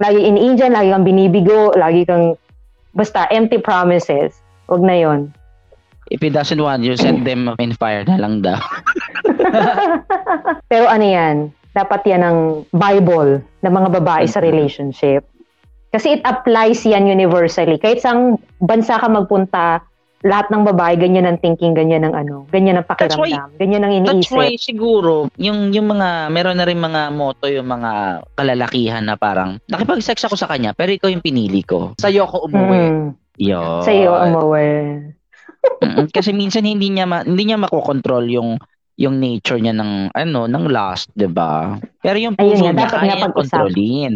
[0.00, 2.32] Lagi iniindian, lagi kang binibigo, lagi kang,
[2.96, 4.40] basta empty promises.
[4.72, 5.28] Wag na yon.
[6.08, 8.56] If he doesn't want you, send them in fire na lang daw.
[10.72, 15.28] Pero ano yan, dapat yan ang Bible ng mga babae sa relationship.
[15.92, 17.76] Kasi it applies yan universally.
[17.76, 18.16] Kahit sa
[18.64, 19.84] bansa ka magpunta,
[20.18, 23.82] lahat ng babae ganyan ang thinking, ganyan ang ano, ganyan ang That's why- pakiramdam, ganyan
[23.82, 24.66] ang That's why iniisip.
[24.74, 27.90] siguro, yung, yung mga, meron na rin mga moto, yung mga
[28.34, 31.94] kalalakihan na parang, nakipag-sex ako sa kanya, pero ikaw yung pinili ko.
[31.96, 32.78] Sa'yo ako umuwi.
[32.82, 33.06] Mm.
[33.38, 33.82] Yun.
[33.86, 34.68] Sa iyo umuwi.
[36.10, 38.58] Kasi minsan hindi niya ma- hindi niya makokontrol yung
[38.98, 41.78] yung nature niya ng ano ng lust, 'di ba?
[42.02, 43.38] Pero yung Ayun puso nga, niya dapat kaya nga niyang pag-usap.
[43.38, 44.14] kontrolin.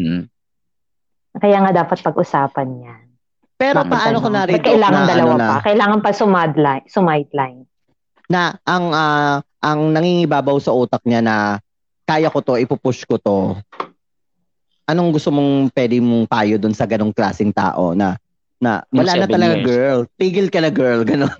[1.32, 3.02] Kaya nga dapat pag-usapan yan.
[3.62, 4.24] Pero Bakit paano ano?
[4.26, 5.56] ko na rin kailangan na, dalawa ano na, pa?
[5.62, 7.60] Kailangan pa sumadline, sumideline.
[8.26, 11.36] na ang ah, ang nangingibabaw sa utak niya na
[12.02, 13.54] kaya ko to, ipupush ko to.
[14.90, 18.18] Anong gusto mong pwede mong payo dun sa ganong klaseng tao na
[18.58, 19.66] na wala na talaga years.
[19.66, 19.98] girl.
[20.18, 21.30] Tigil ka na girl, ganon.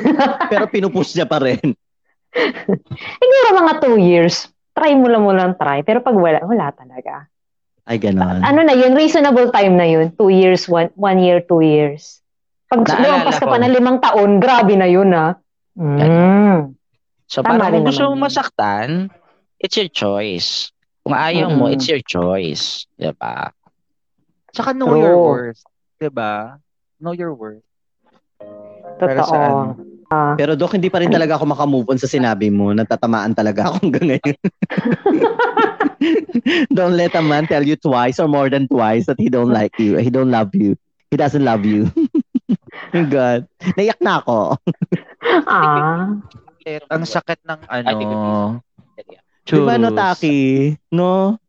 [0.52, 1.60] Pero pinupush niya pa rin.
[3.20, 4.48] Siguro mga two years.
[4.72, 5.84] Try mo lang mo lang try.
[5.84, 7.28] Pero pag wala, wala talaga.
[7.88, 8.44] Ay, ganon.
[8.44, 8.92] Ano na yun?
[8.92, 10.12] Reasonable time na yun.
[10.12, 12.20] Two years, one, one year, two years.
[12.68, 15.40] Pag lumampas ka pa ng limang taon, grabe na yun ah.
[15.72, 16.76] Mm.
[17.24, 19.08] So Tama parang rin kung gusto mo masaktan,
[19.56, 20.68] it's your choice.
[21.00, 21.72] Kung ayaw mo, Mm-mm.
[21.72, 23.56] it's your choice, 'di ba?
[24.52, 25.00] Tsaka know True.
[25.00, 25.60] your worth.
[25.96, 26.60] 'di ba?
[27.00, 27.64] Know your worth.
[29.00, 29.32] Para Totoo.
[29.32, 29.68] sa ano?
[30.08, 30.32] Ah.
[30.36, 32.72] Pero Dok, hindi pa rin talaga ako makamove on sa sinabi mo.
[32.72, 34.36] Natatamaan talaga ako hanggang ngayon.
[36.76, 39.74] don't let a man tell you twice or more than twice that he don't like
[39.78, 39.96] you.
[39.98, 40.76] He don't love you.
[41.10, 41.90] He doesn't love you.
[42.94, 43.48] My God.
[43.76, 44.56] Naiyak na ako.
[45.48, 46.14] ah.
[46.92, 47.98] Ang sakit ng ano.
[49.48, 49.96] Di ba no.
[49.96, 50.76] Taki?
[50.92, 51.40] No?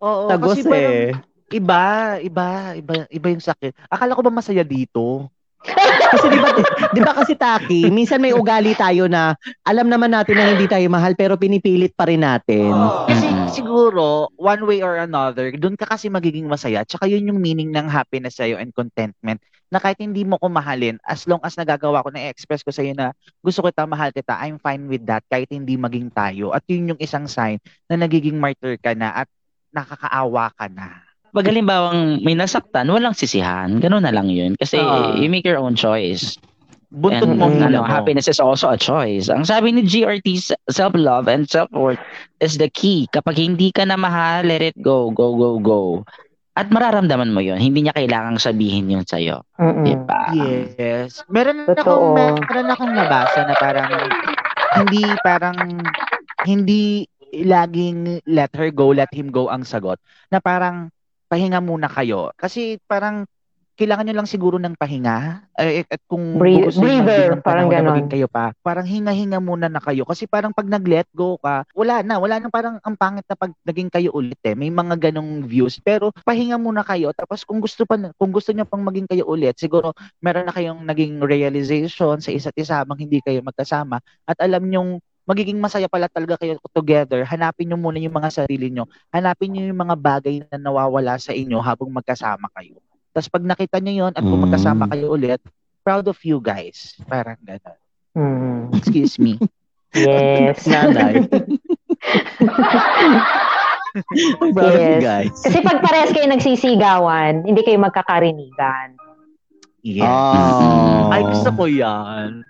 [0.00, 1.10] Oo, Tagos kasi parang eh.
[1.50, 1.82] Iba,
[2.22, 2.46] iba,
[2.78, 3.74] iba, iba yung sakit.
[3.90, 5.26] Akala ko ba masaya dito?
[5.60, 6.48] Kasi di ba,
[6.90, 9.36] di ba kasi Taki, minsan may ugali tayo na
[9.68, 12.72] alam naman natin na hindi tayo mahal pero pinipilit pa rin natin.
[13.06, 13.28] Kasi
[13.60, 16.80] siguro, one way or another, doon ka kasi magiging masaya.
[16.88, 19.38] Tsaka yun yung meaning ng happiness sa'yo and contentment.
[19.70, 23.14] Na kahit hindi mo ko mahalin, as long as nagagawa ko, na-express ko sa'yo na
[23.44, 26.56] gusto kita, mahal kita, I'm fine with that kahit hindi maging tayo.
[26.56, 29.28] At yun yung isang sign na nagiging martyr ka na at
[29.70, 31.09] nakakaawa ka na.
[31.30, 33.78] Pag halimbawang may nasaktan, walang sisihan.
[33.78, 34.58] Ganun na lang yun.
[34.58, 35.14] Kasi Ah.
[35.14, 36.34] you make your own choice.
[36.90, 37.86] Buntot mo, ano, mo.
[37.86, 39.30] happiness is also a choice.
[39.30, 42.02] Ang sabi ni GRT, self-love and self-worth
[42.42, 43.06] is the key.
[43.14, 45.82] Kapag hindi ka na mahal, let it go, go, go, go.
[46.58, 47.62] At mararamdaman mo yun.
[47.62, 49.46] Hindi niya kailangang sabihin yun sa'yo.
[49.54, 49.86] Mm-mm.
[49.86, 50.20] Diba?
[50.74, 51.22] Yes.
[51.30, 52.18] Meron Totoo.
[52.18, 53.90] akong meron akong nabasa na parang
[54.82, 55.56] hindi parang
[56.42, 60.02] hindi laging let her go, let him go ang sagot.
[60.34, 60.90] Na parang
[61.30, 62.34] pahinga muna kayo.
[62.34, 63.22] Kasi parang
[63.80, 65.48] kailangan nyo lang siguro ng pahinga.
[65.56, 68.12] Eh, at kung Breathe- breather, ng parang ganon.
[68.12, 70.04] kayo pa, parang hinga-hinga muna na kayo.
[70.04, 72.20] Kasi parang pag nag-let go ka, wala na.
[72.20, 74.52] Wala na parang ang pangit na pag naging kayo ulit eh.
[74.52, 75.80] May mga ganong views.
[75.80, 77.16] Pero pahinga muna kayo.
[77.16, 80.84] Tapos kung gusto pa, kung gusto nyo pang maging kayo ulit, siguro meron na kayong
[80.84, 83.96] naging realization sa isa't isa habang hindi kayo magkasama.
[84.28, 87.22] At alam nyong magiging masaya pala talaga kayo together.
[87.24, 88.84] Hanapin nyo muna yung mga sarili nyo.
[89.10, 92.78] Hanapin nyo yung mga bagay na nawawala sa inyo habang magkasama kayo.
[93.10, 94.44] Tapos pag nakita nyo yun at kung Mm.
[94.46, 95.40] magkasama kayo ulit,
[95.82, 96.94] proud of you guys.
[97.04, 97.78] Parang gano'n.
[98.14, 98.62] Mm.
[98.74, 99.34] Excuse me.
[99.90, 100.62] Yes.
[100.70, 101.26] Nanay.
[104.54, 105.02] Proud of you Yes.
[105.02, 105.34] guys.
[105.42, 108.94] Kasi pag parehas kayo nagsisigawan, hindi kayo magkakarinigan.
[109.82, 110.06] Yeah.
[110.06, 111.10] Oh.
[111.10, 112.46] Ay, gusto ko yan.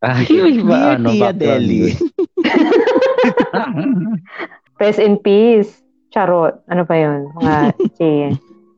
[0.00, 0.48] Ay, Dear
[0.96, 1.84] ano, Tia background Deli.
[4.80, 5.84] Rest in peace.
[6.10, 6.58] Charot.
[6.66, 7.28] Ano pa yun?
[7.36, 7.54] Mga
[7.94, 8.08] si...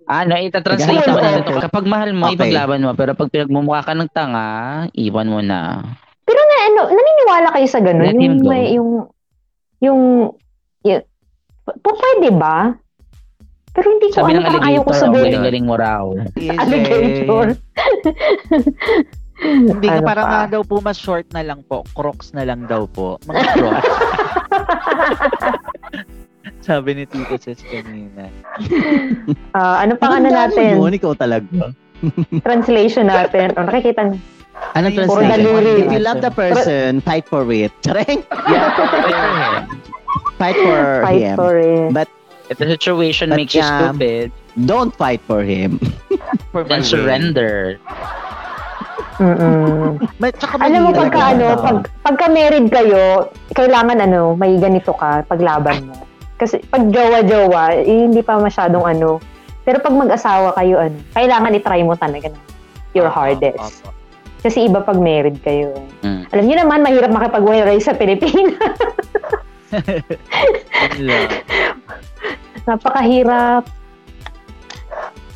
[0.04, 1.38] ano, itatranslate naman ako.
[1.38, 1.54] natin.
[1.62, 2.34] Kapag mahal mo, Okay.
[2.36, 2.90] ipaglaban mo.
[2.92, 4.48] Pero pag pinagmumukha ka ng tanga,
[4.92, 5.78] iwan mo na.
[6.26, 8.04] Pero na, ano, naniniwala kayo sa ganun?
[8.04, 8.90] Let Yung, may, yung,
[9.78, 10.00] yung,
[10.82, 11.02] yung,
[11.80, 12.74] pwede ba?
[13.72, 15.24] Pero hindi ko, Sabi ano, ng parang ayaw ko alligator, ang sabihin.
[15.32, 16.04] galing-galing mo raw.
[16.36, 17.46] Alligator.
[19.42, 20.32] Hindi Ano parang pa?
[20.32, 21.82] nga daw po mas short na lang po.
[21.98, 23.18] Crocs na lang daw po.
[23.26, 23.90] Mga crocs.
[26.66, 28.30] Sabi ni Tito Ches kanina.
[29.50, 30.78] Ah, ano pang ano natin?
[30.78, 31.74] Yun, ikaw talaga.
[32.46, 33.50] Translation natin.
[33.58, 34.18] O, nakikita niyo.
[34.78, 35.82] Ano translation?
[35.82, 37.74] If you love the person, fight for it.
[37.82, 38.22] Chareng!
[38.46, 39.66] Yeah.
[40.38, 41.36] Fight for Fight him.
[41.38, 42.08] for it.
[42.50, 44.30] If the situation But, makes you um, stupid,
[44.66, 45.78] Don't fight for him.
[46.52, 47.80] For then surrender.
[49.22, 50.02] Mm-mm.
[50.18, 55.22] Ma- tsaka Alam mo, pagka, ano, pag, pagka married kayo, kailangan, ano, may ganito ka,
[55.30, 55.94] paglaban mo.
[56.42, 59.22] Kasi, pag jowa-jowa, eh, hindi pa masyadong, ano,
[59.62, 62.40] pero pag mag-asawa kayo, ano, kailangan i-try mo talaga na
[62.98, 63.86] your hardest.
[64.42, 65.70] Kasi iba pag married kayo.
[66.02, 66.26] Mm.
[66.34, 68.74] Alam niyo naman, mahirap makipag-wiray sa Pilipinas.
[72.66, 73.62] Napakahirap.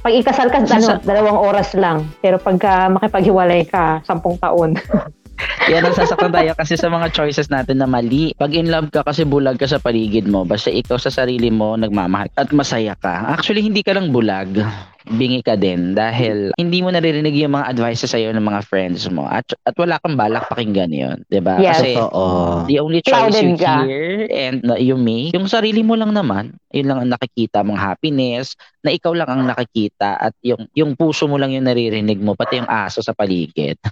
[0.06, 2.06] Pag ikasal ka, ano, dalawang oras lang.
[2.22, 4.78] Pero pagka makipaghiwalay ka, sampung taon.
[5.74, 8.30] Yan ang sasaktan tayo kasi sa mga choices natin na mali.
[8.38, 11.74] Pag in love ka kasi bulag ka sa paligid mo, basta ikaw sa sarili mo
[11.74, 13.34] nagmamahal at masaya ka.
[13.34, 14.62] Actually, hindi ka lang bulag.
[15.06, 19.30] Bingi ka din dahil hindi mo naririnig yung mga advices sa'yo ng mga friends mo
[19.30, 21.22] at, at wala kang balak pakinggan yun.
[21.30, 21.62] 'di ba?
[21.62, 21.78] Yes.
[21.78, 22.66] Kasi Oo.
[22.66, 23.86] the only choice Clouded you ka.
[23.86, 27.78] hear and na you make, yung sarili mo lang naman, yun lang ang nakikita mong
[27.78, 32.34] happiness, na ikaw lang ang nakikita at yung yung puso mo lang yung naririnig mo,
[32.34, 33.78] pati yung aso sa paligid.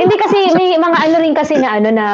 [0.00, 2.06] Hindi kasi may mga ano rin kasi na ano na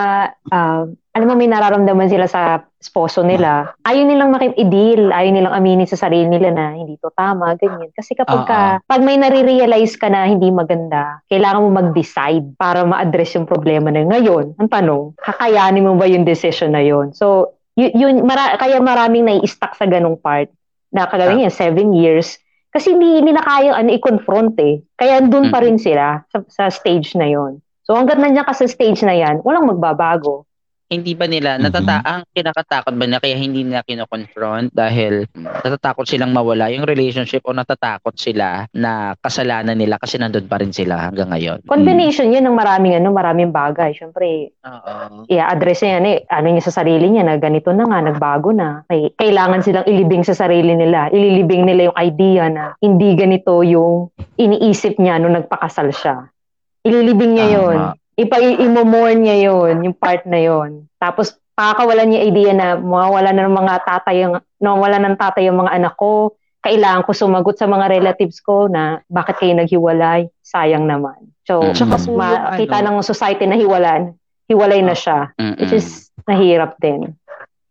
[0.52, 0.84] ah,
[1.18, 2.42] alam mo may nararamdaman sila sa
[2.78, 3.74] sposo nila.
[3.82, 7.90] Ayaw nilang makip-deal, ayaw nilang aminin sa sarili nila na hindi to tama, ganyan.
[7.90, 13.34] Kasi kapag ka, pag may nare-realize ka na hindi maganda, kailangan mo mag-decide para ma-address
[13.34, 14.08] yung problema na yun.
[14.08, 14.46] ngayon.
[14.56, 17.10] Ang tanong, kakayanin mo ba yung decision na yun?
[17.12, 20.46] So, y- yun, mara- kaya maraming nai-stuck sa ganong part
[20.88, 22.38] na kagawin yan, seven years,
[22.68, 24.80] kasi hindi nila kayang ano, i-confront eh.
[24.94, 27.58] Kaya doon pa rin sila sa, sa stage na yon.
[27.82, 30.47] So hanggat nandiyan ka sa stage na yan, walang magbabago.
[30.88, 31.62] Hindi ba nila Mhm.
[31.62, 37.44] natata ang kinakatakot ba na kaya hindi nila kino-confront dahil natatakot silang mawala yung relationship
[37.44, 41.68] o natatakot sila na kasalanan nila kasi nandun pa rin sila hanggang ngayon.
[41.68, 43.92] Combination yun ng maraming ano, maraming bagay.
[43.92, 45.28] Siyempre, Oo.
[45.28, 48.88] i-address niya yan eh, ano niya sa sarili niya na ganito na nga, nagbago na.
[48.88, 51.12] Ay, kailangan silang ilibing sa sarili nila.
[51.12, 56.32] Ililibing nila yung idea na hindi ganito yung iniisip niya nung nagpakasal siya.
[56.80, 57.56] Ililibing niya Tama.
[57.60, 57.78] yun.
[58.18, 60.90] Ipa-imomorn niya yun, yung part na yun.
[60.98, 65.62] Tapos, pakakawalan niya idea na mawawala na ng mga tatay, yung, nawawala ng tatay yung
[65.62, 66.34] mga anak ko.
[66.58, 70.26] Kailangan ko sumagot sa mga relatives ko na bakit kayo naghiwalay?
[70.42, 71.30] Sayang naman.
[71.46, 71.78] So, Mm.
[71.86, 74.18] Mas yung makita ano- ng society na hiwalan,
[74.50, 75.30] hiwalay na siya.
[75.38, 75.54] Mm-mm.
[75.62, 77.14] Which is, nahirap din.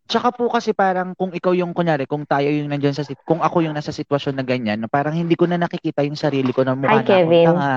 [0.08, 3.44] Tsaka po kasi parang kung ikaw yung kunyari, kung tayo yung nandyan sa sit, kung
[3.44, 6.64] ako yung nasa sitwasyon na ganyan, na parang hindi ko na nakikita yung sarili ko
[6.64, 7.44] na Hi, mukha na akong Kevin.
[7.44, 7.72] tanga,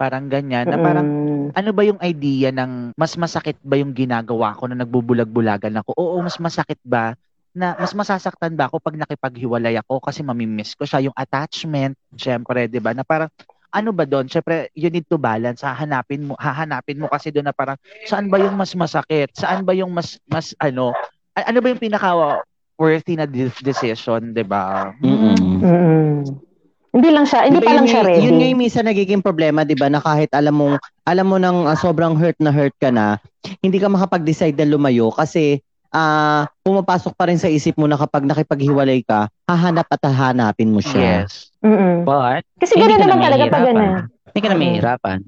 [0.00, 1.46] parang ganyan, na parang Mm.
[1.52, 5.92] ano ba yung idea ng mas masakit ba yung ginagawa ko na nagbubulag-bulagan ako?
[6.00, 7.12] Oo, mas masakit ba
[7.52, 12.64] na mas masasaktan ba ako pag nakipaghiwalay ako kasi mamimiss ko siya yung attachment, syempre,
[12.64, 12.96] 'di ba?
[12.96, 13.28] Na parang
[13.70, 14.26] ano ba doon?
[14.26, 15.60] Syempre, you need to balance.
[15.60, 17.76] Hahanapin mo, hahanapin mo kasi doon na parang
[18.08, 19.30] saan ba yung mas masakit?
[19.36, 20.96] Saan ba yung mas mas ano?
[21.36, 22.40] a- ano ba yung pinaka
[22.80, 24.94] worthy na de- decision, 'di ba?
[25.04, 26.49] Mm.
[26.90, 28.22] Hindi lang siya, hindi Diba pa lang yun siya ready.
[28.26, 30.66] Yun nga yung minsan nagiging problema, 'di ba, na kahit alam mo,
[31.04, 33.22] alam mo nang ah, sobrang hurt na hurt ka na,
[33.60, 38.22] hindi ka makapag-decide na lumayo kasi ah pumapasok pa rin sa isip mo na kapag
[38.22, 41.26] nakipaghiwalay ka, hahanap at hahanapin mo siya.
[41.26, 41.50] Yes.
[41.62, 42.02] Mm-mm.
[42.02, 43.70] But, Kasi hindi gano'n ka na naman talaga pag mahihirapan.
[43.70, 44.02] gano'n.
[44.26, 45.18] Hindi ka na mahihirapan.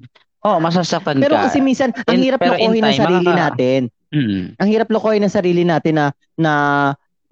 [0.43, 1.47] Oo, masasaktan Pero ka.
[1.47, 3.81] kasi minsan ang In- hirap pero in lokohin ng sarili makaka- natin.
[4.13, 4.43] Mm.
[4.59, 6.53] Ang hirap lokohin ng sarili natin na na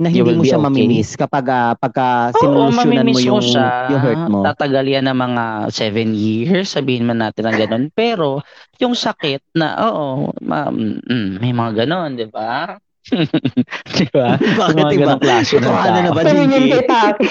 [0.00, 0.66] na hindi mo siya okay.
[0.72, 3.92] mamimiss kapag ah, pagka Oo, sinulusyonan mo yung siya.
[3.92, 4.40] yung hurt mo.
[4.48, 7.84] Tatagal yan ng mga seven years, sabihin man natin ng ganun.
[7.92, 8.40] Pero,
[8.80, 12.80] yung sakit na, oo, ma- mm, may mga ganun, di ba?
[14.00, 14.40] di ba?
[14.64, 15.14] Bakit mga iba?
[15.20, 17.28] klase ng Totohanan na ba, kay Taki.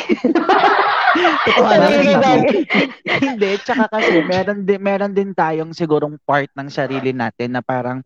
[1.49, 2.31] Totohanan na.
[3.17, 8.05] Hindi, tsaka kasi meron din meron din tayong sigurong part ng sarili natin na parang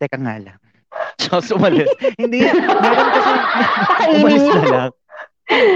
[0.00, 0.63] teka nga lang.
[1.24, 1.88] So sumalis.
[2.20, 3.32] Hindi, meron kasi
[4.12, 4.92] umalis na lang.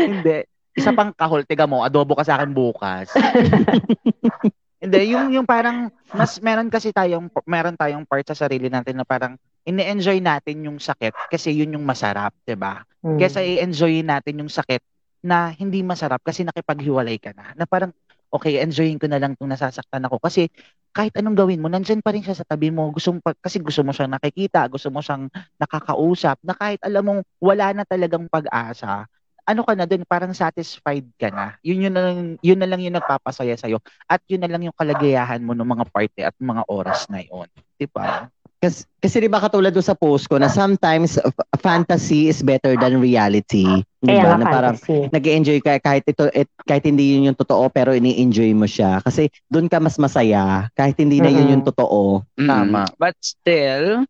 [0.09, 0.36] Hindi.
[0.78, 3.11] Isa pang kahol, tiga mo, adobo ka sa akin bukas.
[4.82, 9.03] Hindi, yung yung parang mas meron kasi tayong meron tayong part sa sarili natin na
[9.03, 9.34] parang
[9.66, 12.86] ini-enjoy natin yung sakit kasi yun yung masarap, 'di ba?
[13.03, 13.18] Mm.
[13.18, 14.78] Kesa i-enjoyin natin yung sakit
[15.18, 17.51] na hindi masarap kasi nakipaghiwalay ka na.
[17.59, 17.90] Na parang,
[18.29, 20.20] okay, enjoyin ko na lang itong nasasaktan ako.
[20.20, 20.49] Kasi
[20.93, 22.91] kahit anong gawin mo, nandyan pa rin siya sa tabi mo.
[22.93, 27.20] Gusto mo, kasi gusto mo siyang nakikita, gusto mo siyang nakakausap, na kahit alam mong
[27.41, 29.09] wala na talagang pag-asa,
[29.49, 31.57] ano ka na dun, parang satisfied ka na.
[31.64, 33.81] Yun, yun, na lang, yun na lang yung nagpapasaya sa'yo.
[34.05, 37.49] At yun na lang yung kalagayahan mo ng mga party at mga oras na yun.
[37.81, 38.29] Di ba?
[38.59, 42.75] Kasi, kasi di ba katulad doon sa post ko na sometimes uh, fantasy is better
[42.75, 43.87] than reality.
[44.03, 44.35] Di ba?
[44.35, 45.07] Na parang fantasy.
[45.15, 49.31] nag-enjoy ka kahit ito et, kahit hindi yun yung totoo pero ini-enjoy mo siya kasi
[49.47, 52.27] doon ka mas masaya kahit hindi na yun yung totoo.
[52.35, 52.49] Mm.
[52.51, 52.83] Tama.
[52.99, 54.03] But still,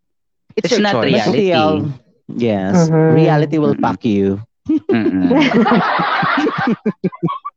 [0.57, 1.13] It's, It's not choice.
[1.15, 1.55] Reality.
[1.55, 1.93] still,
[2.27, 3.15] yes, Mhm.
[3.15, 3.85] reality will Mm-mm.
[3.85, 4.43] fuck you.
[4.91, 5.29] mm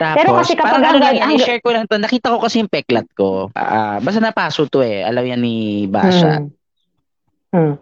[0.00, 2.00] Tapos, Pero kasi kapag parang ano ang- lang ang- i-share ko lang to.
[2.00, 3.52] Nakita ko kasi yung peklat ko.
[3.52, 5.04] Ah, basta napaso to eh.
[5.04, 6.40] Alam yan ni Basha.
[6.40, 6.48] Hmm.
[7.52, 7.74] Hmm.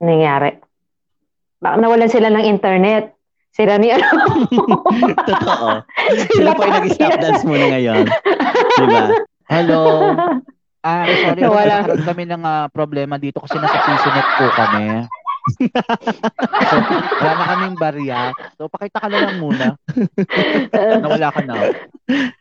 [0.00, 0.56] Nangyari.
[1.60, 3.12] Baka nawalan sila ng internet.
[3.52, 4.08] Sila ni ano.
[5.28, 5.68] Totoo.
[6.32, 8.08] Sila po yung nag-stop dance muna ngayon.
[8.80, 9.02] Di ba?
[9.52, 9.82] Hello.
[10.80, 11.84] Ah, sorry, Nawala.
[11.84, 14.84] nagkakaroon kami ng ah, problema dito kasi nasa PCNet po kami.
[17.20, 18.20] Wala na kaming barya.
[18.60, 19.74] So, pakita ka na lang muna.
[21.04, 21.54] Nawala ka na.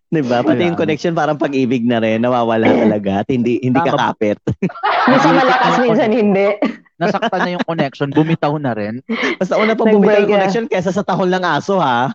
[0.09, 0.41] 'Di ba?
[0.41, 0.67] Pati Wala.
[0.73, 3.87] yung connection parang pag-ibig na rin, nawawala talaga at hindi hindi Tama.
[3.93, 4.37] kakapit.
[5.05, 6.47] minsan malakas, minsan hindi.
[6.99, 8.09] Nasaktan na yung connection.
[8.11, 8.99] Bumitaw na rin.
[9.39, 12.11] Basta una pang bumitaw yung connection kesa sa tahol ng aso, ha?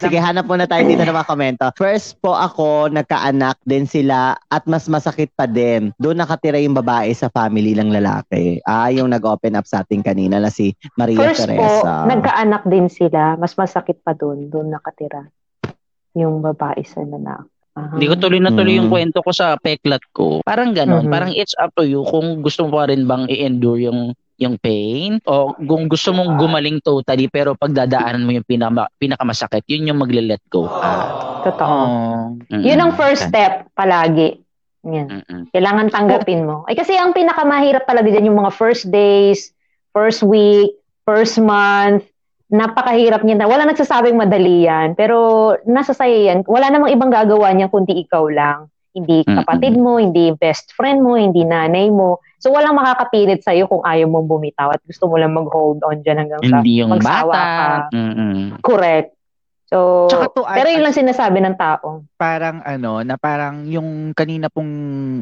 [0.00, 1.64] Sige, hanap muna tayo dito ng mga komento.
[1.76, 5.92] First po ako, nagkaanak din sila at mas masakit pa din.
[5.94, 8.64] Doon nakatira yung babae sa family ng lalaki.
[8.64, 12.08] Ah, yung nag-open up sa ating kanina na si Maria First po, Teresa.
[12.08, 13.36] nagkaanak din sila.
[13.36, 14.48] Mas masakit pa doon.
[14.48, 15.28] Doon nakatira.
[16.12, 17.44] Yung babae sa nanak.
[17.70, 17.94] Aha.
[17.94, 18.94] Hindi ko tuloy na tuloy yung Mm.
[18.96, 20.42] kwento ko sa peklat ko.
[20.42, 21.06] Parang ganon.
[21.06, 21.12] Mhm.
[21.12, 25.20] Parang it's up to you kung gusto mo pa rin bang i-endure yung yung pain
[25.28, 30.40] o kung gusto mong gumaling totally pero pagdadaanan mo yung pinaka, pinakamasakit, yun yung magle-let
[30.48, 30.92] go ka.
[31.44, 31.68] Totoo.
[31.68, 32.20] Oh.
[32.48, 32.64] Mm-mm.
[32.64, 34.40] Yun ang first step palagi.
[34.88, 35.20] Yan.
[35.20, 35.52] Mm-mm.
[35.52, 36.64] Kailangan tanggapin mo.
[36.64, 39.52] Ay kasi ang pinakamahirap talaga dyan yung mga first days,
[39.92, 40.72] first week,
[41.04, 42.08] first month.
[42.50, 43.44] Napakahirap niyan.
[43.44, 44.96] Wala nagsasabing madali yan.
[44.96, 46.42] Pero nasa sayo yan.
[46.48, 48.72] Wala namang ibang gagawa niyan kundi ikaw lang.
[48.90, 52.18] Hindi kapatid mo, hindi best friend mo, hindi nanay mo.
[52.42, 56.26] So walang makakapilit sa'yo kung ayaw mong bumitaw at gusto mo lang mag-hold on dyan
[56.26, 57.46] hanggang sa Hindi yung magsawa bata.
[57.46, 57.68] ka.
[57.94, 58.34] Mm-mm.
[58.60, 59.14] Correct.
[59.70, 62.02] So, Tsaka to pero yun lang sinasabi ng tao.
[62.18, 64.66] parang ano, na parang yung kanina pong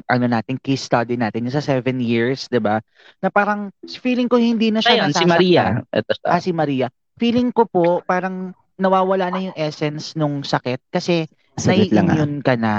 [0.00, 2.80] ano natin, case study natin, yung sa seven years, 'di ba
[3.20, 5.28] Na parang feeling ko hindi na siya Ayun, si.
[5.28, 5.84] Maria.
[5.92, 6.26] Ito siya.
[6.32, 6.88] Ah, si Maria.
[7.20, 12.16] Feeling ko po, parang nawawala na yung essence nung sakit kasi Saglit lang, ah.
[12.16, 12.74] nai-immune ka na.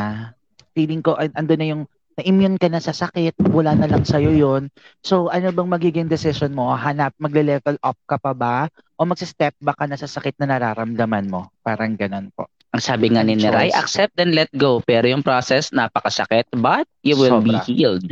[0.79, 1.83] Feeling ko, an- ando na yung
[2.15, 6.51] na-immune ka na sa sakit, wala na lang sa'yo yon So, ano bang magiging decision
[6.51, 6.71] mo?
[6.71, 8.67] Hanap, magle-level up ka pa ba?
[8.95, 11.51] O magsa-step back ka na sa sakit na nararamdaman mo?
[11.59, 12.47] Parang ganun po.
[12.71, 14.79] Ang sabi nga ni Neray, accept and let go.
[14.79, 17.65] Pero yung process, napakasakit, but you will be Sobra.
[17.65, 18.09] healed.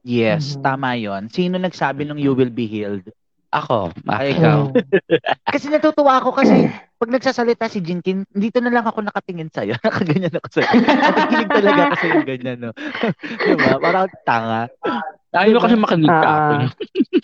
[0.00, 0.62] Yes, Mhm.
[0.64, 3.04] tama yon Sino nagsabi nung you will be healed?
[3.52, 4.40] Ako, Ay, bakit?
[4.40, 4.60] ikaw.
[4.72, 4.74] Mm.
[5.54, 6.70] Kasi natutuwa ako kasi
[7.00, 9.72] pag nagsasalita si Jinkin, dito na lang ako nakatingin sa'yo.
[9.84, 10.68] Nakaganyan ako sa'yo.
[10.84, 12.70] Nakikinig talaga ako sa'yo ganyan, no?
[13.48, 13.80] diba?
[13.80, 14.68] Parang tanga.
[15.32, 16.52] Ayaw mo kasi makinig ka ako.
[16.52, 16.64] Ah.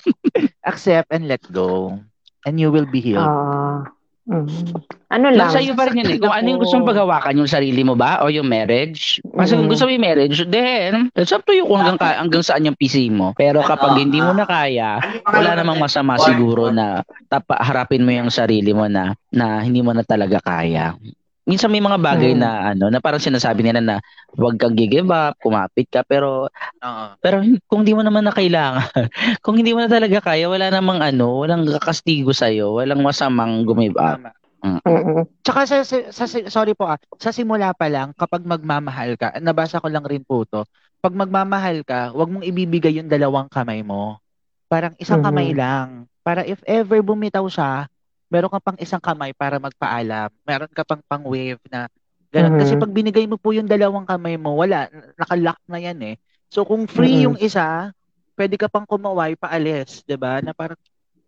[0.72, 2.00] Accept and let go.
[2.48, 3.28] And you will be healed.
[3.28, 3.84] Ah.
[4.26, 4.74] Mm.
[5.06, 5.54] Ano lang?
[5.54, 6.18] Nasa iyo pa rin yun eh.
[6.18, 9.22] Kung ano yung gusto mong paghawakan, yung sarili mo ba o yung marriage.
[9.22, 9.72] Kasi kung Mm.
[9.72, 12.74] gusto mo yung marriage, then, it's up to you kung hanggang, ka, hanggang saan yung
[12.74, 13.30] PC mo.
[13.38, 18.34] Pero kapag hindi mo na kaya, wala namang masama siguro na tapa, harapin mo yung
[18.34, 20.98] sarili mo na, na hindi mo na talaga kaya.
[21.47, 22.40] Minsan may mga bagay Mm.
[22.42, 23.97] na ano na parang sinasabi nila na
[24.34, 26.51] huwag kang give up, kumapit ka pero
[26.82, 27.05] Oo.
[27.22, 27.38] pero
[27.70, 28.82] kung di mo naman na kailangan,
[29.47, 33.94] kung hindi mo na talaga kaya, wala namang ano, walang kakastigo sa walang masamang gumive
[33.94, 34.18] up.
[34.18, 34.34] Tama.
[34.82, 35.22] Mm-mm.
[35.47, 39.78] Tsaka sa, sa, sa- sorry po ah, sa simula pa lang, kapag magmamahal ka, nabasa
[39.78, 40.66] ko lang rin po to,
[40.99, 44.18] pag magmamahal ka, wag mong ibibigay yung dalawang kamay mo.
[44.66, 45.26] Parang isang Mhm.
[45.30, 45.88] kamay lang.
[46.26, 47.86] Para if ever bumitaw siya,
[48.28, 50.30] meron ka pang isang kamay para magpaalam.
[50.44, 51.86] Meron ka pang pang wave na
[52.30, 52.52] ganun.
[52.54, 52.60] Mhm.
[52.60, 56.16] Kasi pag binigay mo po yung dalawang kamay mo, wala, nakalock na yan eh.
[56.50, 57.24] So kung free Mhm.
[57.30, 57.90] yung isa,
[58.38, 60.42] pwede ka pang kumaway paalis, 'di ba?
[60.44, 60.78] Na parang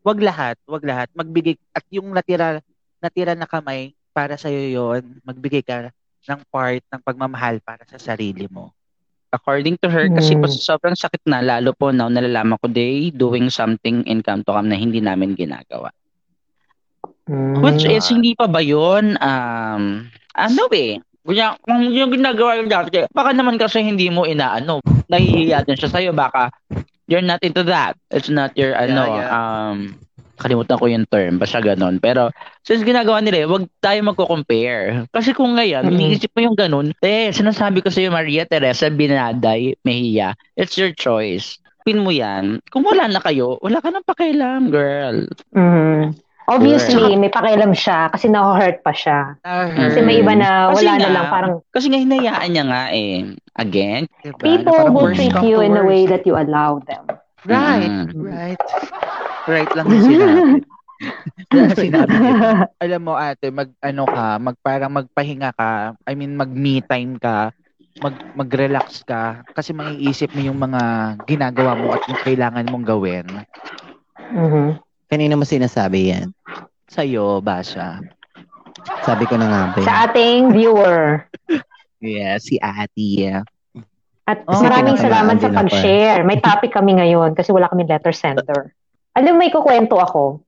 [0.04, 2.60] wag lahat, wag lahat, magbigay at yung natira
[3.02, 5.90] natira na kamay para sa iyo 'yon, magbigay ka
[6.28, 8.74] ng part ng pagmamahal para sa sarili mo.
[9.32, 10.40] According to her, kasi Mm.
[10.40, 14.76] po sobrang sakit na, lalo po now nalalaman ko they doing something in Camtocam na
[14.76, 15.92] hindi namin ginagawa.
[17.28, 17.60] Mm.
[17.60, 20.96] Which is, hindi pa ba yun, um, ano eh,
[21.28, 24.80] Kunya, kung yung ginagawa yung dati, baka naman kasi hindi mo inaano,
[25.12, 26.48] nahihiya din siya sa'yo, baka
[27.04, 28.00] you're not into that.
[28.08, 29.28] It's not your, ano, yeah.
[29.28, 29.92] um,
[30.40, 32.00] kalimutan ko yung term, basta ganon.
[32.00, 32.32] Pero,
[32.64, 35.04] since ginagawa nila, eh, wag tayo magko-compare.
[35.12, 35.92] Kasi kung ngayon, Mhm.
[36.00, 41.60] iniisip mo yung ganun, eh, sinasabi ko sa'yo, Maria Teresa Binaday Mejia, it's your choice.
[41.84, 42.64] Pin mo yan.
[42.72, 45.28] Kung wala na kayo, wala ka nang pakialam, girl.
[45.52, 46.16] Mhm.
[46.48, 49.36] Obviously, may pakialam siya kasi na-hurt pa siya.
[49.44, 52.82] Kasi may iba na Kasi wala na nga, lang parang Kasi nga hinayaan niya nga
[52.90, 53.36] eh.
[53.58, 54.40] Again, Diba?
[54.40, 57.04] people Na will worst treat you in a way that you allow them.
[57.44, 58.24] Right, Mm.
[58.24, 58.60] right.
[59.44, 60.60] Right lang yung sinabi.
[61.78, 62.36] sinabi niya.
[62.82, 67.16] Alam mo ate, mag ano ka, mag parang magpahinga ka, I mean mag me time
[67.16, 67.54] ka,
[68.02, 70.82] mag mag-relax ka kasi maiisip mo yung mga
[71.24, 73.26] ginagawa mo at yung kailangan mong gawin.
[74.34, 74.87] Mhm.
[75.08, 76.28] Kanina mo sinasabi yan.
[76.86, 78.00] Sa'yo, Basha.
[79.04, 79.80] Sabi ko na nga ba.
[79.84, 81.24] Sa ating viewer.
[81.98, 83.42] Yeah, si Ate.
[84.28, 85.56] At Oh, maraming salamat sa eh.
[85.56, 86.20] pag-share.
[86.22, 88.76] May topic kami ngayon kasi wala kaming letter sender.
[89.16, 90.44] Alam mo, may kukwento ako.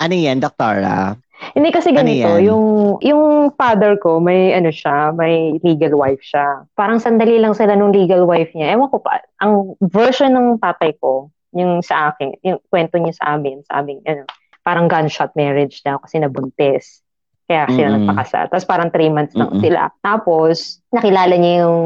[0.00, 1.14] Ano yan, Doktora?
[1.52, 2.48] Hindi kasi Ano ganito, yan?
[2.52, 2.64] yung
[3.00, 3.22] yung
[3.56, 6.64] father ko, may ano siya, may legal wife siya.
[6.72, 8.76] Parang sandali lang sila nung legal wife niya.
[8.76, 13.24] Ewan ko pa, ang version ng tatay ko, yung sa akin, yung kwento niya sa
[13.34, 14.24] amin, sa amin, ano,
[14.62, 17.02] parang gunshot marriage daw kasi nabuntis.
[17.50, 18.06] Kaya sila Mm-mm.
[18.06, 18.46] nagpakasal.
[18.46, 19.62] Tapos parang three months lang Mm-mm.
[19.64, 19.90] sila.
[19.98, 21.78] Tapos, nakilala niya yung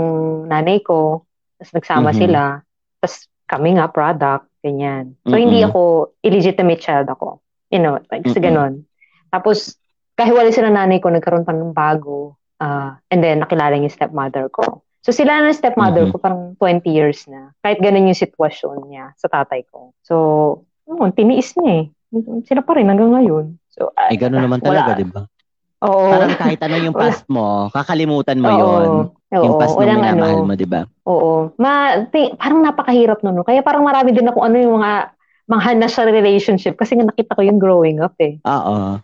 [0.44, 1.24] nanay ko.
[1.56, 2.18] Tapos nagsama Mhm.
[2.20, 2.42] sila.
[3.00, 3.14] Tapos
[3.48, 5.16] kami nga, product, ganyan.
[5.24, 5.40] So, Mm-mm.
[5.40, 7.40] hindi ako, illegitimate child ako.
[7.72, 8.52] You know, like, kasi Mm-mm.
[8.52, 8.72] ganon.
[9.32, 9.80] Tapos,
[10.14, 12.36] kahiwalay sila nanay ko, nagkaroon pa ng bago.
[12.60, 14.84] Ah, and then, nakilala niya yung stepmother ko.
[15.04, 16.10] So, sila na stepmother Mhm.
[16.10, 17.52] ko, parang 20 years na.
[17.60, 19.92] Kahit ganun yung sitwasyon niya sa tatay ko.
[20.00, 20.14] So,
[20.88, 21.84] oh, tiniis niya eh.
[22.48, 23.60] Sila pa rin hanggang ngayon.
[23.68, 25.28] So, ah, Eh, gano'n naman talaga, di ba?
[25.84, 26.08] Oo.
[26.08, 28.56] Parang kahit ano yung past mo, kakalimutan mo Oo.
[28.56, 28.90] yon
[29.34, 30.48] Yung Oo, past na minamahal ano.
[30.48, 30.88] mo, di ba?
[31.04, 31.52] Oo.
[31.60, 33.36] Ma, ti- parang napakahirap nun.
[33.36, 33.44] no?
[33.44, 35.12] Kaya parang marami din ako ano yung mga
[35.44, 38.40] mga sa relationship kasi nga nakita ko yung growing up eh.
[38.40, 38.96] Oo.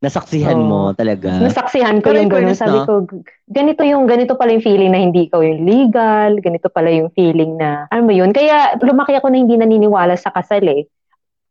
[0.00, 0.64] Nasaksihan Oo.
[0.64, 1.28] mo talaga.
[1.44, 2.56] Nasaksihan ko Pero yung gano'n.
[2.56, 2.84] fairness, Sabi no?
[2.88, 2.92] ko,
[3.52, 7.60] ganito yung, ganito pala yung feeling na hindi ikaw yung legal, ganito pala yung feeling
[7.60, 8.32] na, ano mo yun?
[8.32, 10.88] Kaya lumaki ako na hindi naniniwala sa kasal eh.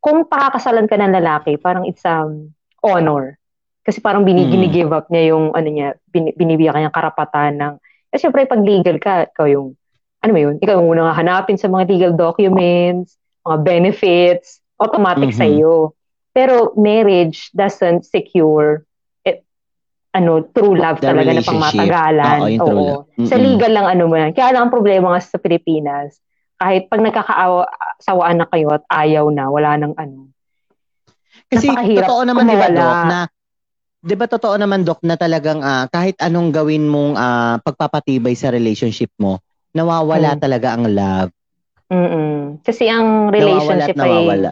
[0.02, 2.50] Kung pakakasalan ka ng lalaki, parang it's um,
[2.82, 3.38] honor.
[3.86, 4.90] Kasi parang bini, Mm.
[4.98, 7.74] up niya yung, ano niya, bin, binibigyan kanyang karapatan ng,
[8.10, 9.78] kasi syempre pag legal ka, ikaw yung,
[10.26, 13.14] ano mo yun, ikaw yung unang hanapin sa mga legal documents,
[13.46, 15.38] mga benefits, automatic Mhm.
[15.38, 15.94] sa iyo.
[16.30, 18.86] Pero marriage doesn't secure
[19.26, 19.42] eh,
[20.14, 22.40] ano, true love The talaga na pangmatagalan.
[22.62, 23.28] Oo, love.
[23.28, 24.32] Sa legal lang ano mo yan.
[24.34, 26.22] Kaya lang ang problema nga sa Pilipinas,
[26.60, 30.30] kahit pag nagkakasawaan na kayo at ayaw na, wala nang ano.
[31.50, 32.78] Kasi totoo naman, di ba, kumawala.
[32.78, 33.20] Doc, na
[34.00, 38.48] Di ba totoo naman, Doc, na talagang ah, kahit anong gawin mong ah, pagpapatibay sa
[38.48, 39.44] relationship mo,
[39.76, 40.40] nawawala Mm.
[40.40, 41.32] talaga ang love.
[41.90, 42.64] Mm-mm.
[42.64, 44.50] Kasi ang Nawawala at relationship ay nawawala.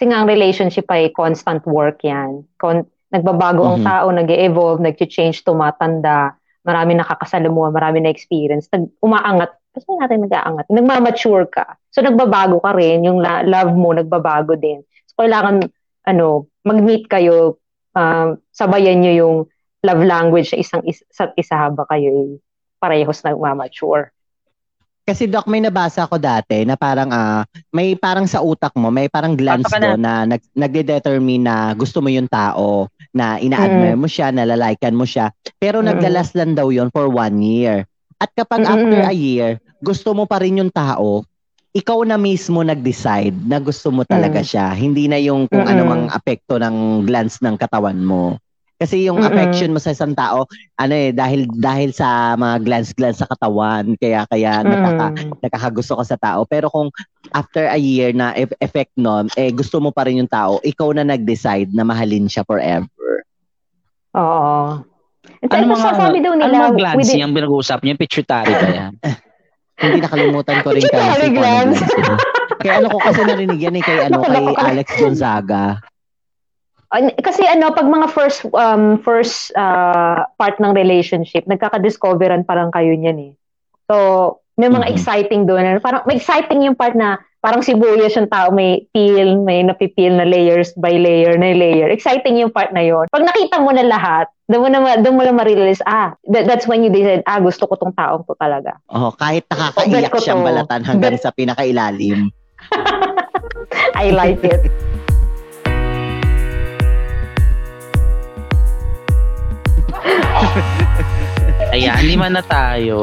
[0.00, 2.48] Kasi nga ang relationship ay constant work yan.
[2.56, 3.84] Con- nagbabago ang Mhm.
[3.84, 6.32] tao, nag evolve nag-change, tumatanda,
[6.64, 11.76] marami nakakasalamuha, marami na experience, nag umaangat, kasi natin nag-aangat, nagmamature ka.
[11.92, 14.80] So nagbabago ka rin, yung la- love mo nagbabago din.
[15.04, 15.68] So kailangan
[16.08, 17.60] ano, mag-meet kayo,
[17.92, 19.36] um, sabayan nyo yung
[19.84, 22.40] love language sa isang is- sa isa haba kayo eh,
[22.80, 24.16] parehos nagmamature.
[25.02, 27.42] Kasi Doc, may nabasa ko dati na parang ah,
[27.72, 29.86] may parang sa utak mo, may parang glands Pato ka na.
[29.90, 35.02] doon na nag, nagde-determine na gusto mo yung tao, na ina-admire mo siya, nalalaikan mo
[35.02, 35.34] siya.
[35.58, 35.86] Pero Mm.
[35.90, 37.88] naglalas lang daw yon for one year.
[38.20, 38.70] At kapag Mm-mm.
[38.70, 41.24] after a year, gusto mo pa rin yung tao,
[41.72, 44.46] ikaw na mismo nag-decide na gusto mo talaga Mm.
[44.46, 44.66] siya.
[44.70, 45.72] Hindi na yung kung Mm-mm.
[45.72, 48.36] ano mang apekto ng glands ng katawan mo.
[48.80, 49.28] Kasi yung Mm-mm.
[49.28, 54.24] affection mo sa isang tao, ano eh, dahil dahil sa mga glance-glance sa katawan, kaya
[54.24, 55.30] kaya nakaka, Mm.
[55.38, 56.40] nakakagusto ka sa tao.
[56.42, 56.88] Pero kung
[57.30, 60.90] after a year na e- effect nun, eh gusto mo pa rin yung tao, ikaw
[60.90, 63.20] na nag-decide na mahalin siya forever.
[64.10, 64.80] Oo.
[65.38, 67.94] At Ano ano mga, sabi daw ano nila, mga glands within- yung pinag-uusap niyo?
[67.94, 68.92] Pituitary ba yan?
[69.78, 71.78] Hindi nakalimutan ko rin Pituitary kasi glands.
[71.78, 72.16] glands yun.
[72.58, 74.44] Kaya ano ko kasi narinig yan eh, kay, ano, kay.
[74.72, 75.80] Alex Gonzaga.
[76.92, 83.18] Kasi ano pag mga first um first uh, part ng relationship nagkaka-discoveran parang kayo niyan
[83.20, 83.32] eh
[83.86, 83.96] so
[84.54, 84.92] may mga Mhm.
[84.92, 89.62] exciting doon parang may exciting yung part na parang sibuyas yung tao may peel may
[89.62, 93.70] napipil na layers by layer na layer exciting yung part na yon pag nakita mo
[93.70, 97.22] na lahat doon mo na doon mo na ma-realize ah that, that's when you decide
[97.24, 100.46] ah gusto ko tong taong to talaga Oh, kahit nakakaiyak siyang to.
[100.50, 102.34] balatan hanggang Bet- sa pinakailalim.
[103.94, 104.89] I like it
[111.74, 113.00] Ayan, lima na tayo.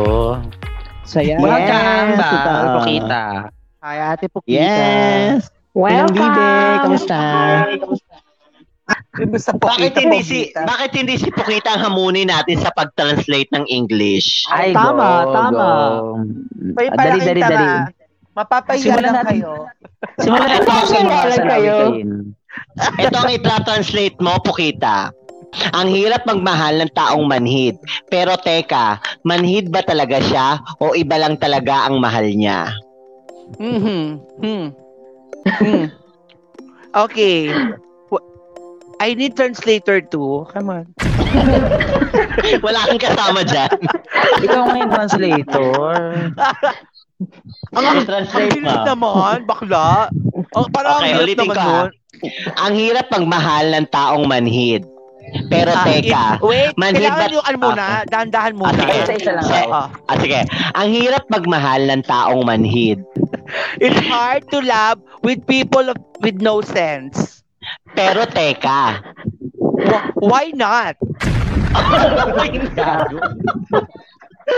[1.07, 1.39] Saya.
[1.39, 2.29] Yes, Welcome ba?
[2.29, 2.63] totoo.
[2.81, 3.23] Pukita.
[3.79, 4.59] Hi, Ate Pukita.
[4.59, 5.47] Yes!
[5.77, 6.49] Ilang welcome bibe,
[6.83, 7.19] kamusta?
[9.27, 13.65] Basta Bakit Pukita, hindi si bakit hindi si Pukita ang hamunin natin sa pag-translate ng
[13.71, 14.43] English?
[14.51, 15.51] Ay, tama, go, tama.
[15.55, 16.83] go.
[16.91, 17.67] Ah, dali, dali, dali.
[18.35, 19.41] Mapapahiya lang natin.
[19.41, 19.53] kayo.
[20.21, 21.77] Simulan natin Ay, sa mga kayo.
[22.99, 25.09] Ito ang i-translate mo, Pukita.
[25.73, 27.77] Ang hirap magmahal ng taong manhid.
[28.07, 32.71] Pero teka, manhid ba talaga siya o iba lang talaga ang mahal niya?
[33.57, 34.19] Hmm.
[34.41, 34.67] Hmm.
[35.47, 35.85] Hmm.
[36.95, 37.53] Okay.
[38.97, 40.49] I need translator too.
[40.49, 40.85] Come on.
[42.65, 43.69] Wala kang kasama dyan.
[44.41, 45.93] Ikaw nga yung translator.
[47.77, 50.09] Ang translate Ang bilis naman, bakla.
[50.57, 51.89] Oh, parang Okay, ang hirap ulitin naman nun.
[52.57, 54.81] Ang hirap magmahal ng taong manhid.
[55.47, 58.71] Pero Ah, teka, it- wait, manhid kailangan yung ano muna, dahan-dahan muna.
[58.71, 58.97] Ah, sige.
[58.97, 59.61] Isa-isa lang Sige.
[59.61, 59.73] daw.
[59.73, 59.87] Ah.
[60.07, 60.39] Ah, sige.
[60.73, 62.99] Ang hirap magmahal ng taong manhid.
[63.83, 67.43] It's hard to love with people of, with no sense.
[67.91, 69.01] Pero teka,
[69.77, 70.95] Wh- Why not?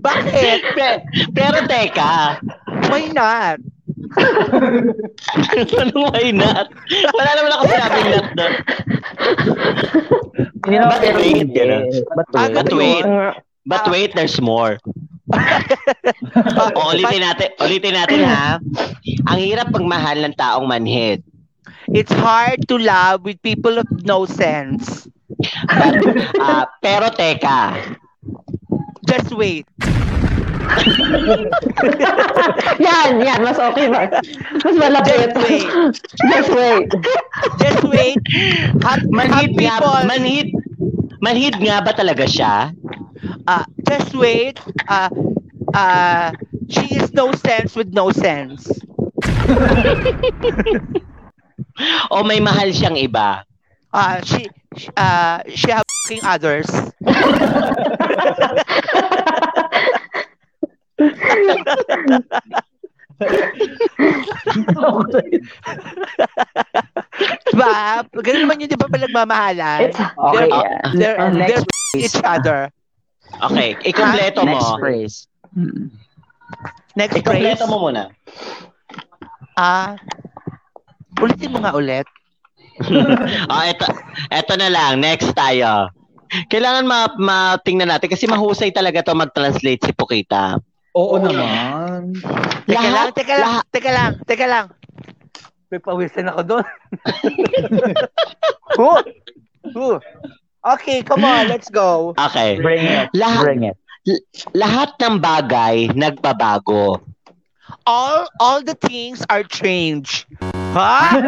[0.00, 0.58] Bakit?
[0.74, 2.38] Pe- pero teka,
[2.88, 3.58] Why not?
[5.82, 6.66] Anong why not?
[7.14, 8.52] Wala naman ako sinabing not doon.
[10.64, 11.84] Hindi naman But pero wait, ganun.
[12.14, 12.54] But Ah, wait.
[12.54, 13.34] But wait, Ah,
[13.66, 14.78] but wait, there's more.
[15.34, 16.62] O,
[16.94, 18.60] ulitin natin, ulitin natin ha.
[19.32, 21.24] Ang hirap pagmahal ng taong manhid.
[21.92, 25.08] It's hard to love with people of no sense.
[25.68, 26.00] But,
[26.40, 27.76] ah, pero teka,
[29.04, 29.68] Just wait.
[32.82, 33.38] yan, yan.
[33.44, 34.08] Mas okay ba?
[34.64, 35.32] Mas malapit.
[35.34, 35.64] Just wait.
[36.30, 36.88] Just wait.
[37.60, 38.18] Just wait.
[38.84, 40.48] Have manhid nga, people, manhid,
[41.22, 42.72] manhid nga ba talaga siya?
[43.48, 44.60] uh, just wait.
[44.88, 45.08] Uh,
[45.74, 46.32] uh,
[46.68, 48.68] she is no sense with no sense.
[52.10, 53.42] O may mahal siyang iba?
[53.92, 54.48] Uh, she,
[54.96, 56.66] uh, she have f***ing others.
[67.50, 67.72] diba?
[68.12, 69.78] Ganun naman yun, di ba, pag nagmamahalan?
[69.90, 70.78] It's, Okay, They're- yeah.
[70.94, 72.70] They're, Uh, they're next each other.
[73.50, 74.54] Okay, ikumpleto mo.
[74.58, 75.16] Next phrase.
[76.94, 77.22] Next phrase.
[77.24, 78.10] Ikumpleto mo muna.
[79.54, 79.94] Ah,
[81.18, 82.06] ulitin mo nga ulit.
[83.46, 83.86] Ah, eto,
[84.34, 84.98] eto na lang.
[84.98, 85.86] Next tayo.
[86.50, 90.58] Kailangan ma matingnan natin kasi mahusay talaga to mag-translate si Pukita.
[90.94, 92.14] Oo naman.
[92.64, 94.66] Teka lang, Lahat- teka lang, lahat- teka lang, teka lang.
[95.68, 96.66] May pawisan ako doon.
[98.74, 99.02] Huh?
[99.70, 99.98] Huh.
[100.64, 102.10] Okay, come on, let's go.
[102.18, 102.58] Okay.
[102.58, 103.06] Bring it.
[103.14, 103.76] Lahat, Bring it.
[104.50, 106.98] lahat ng bagay nagbabago.
[107.86, 110.26] All all the things are changed.
[110.74, 111.20] Ha?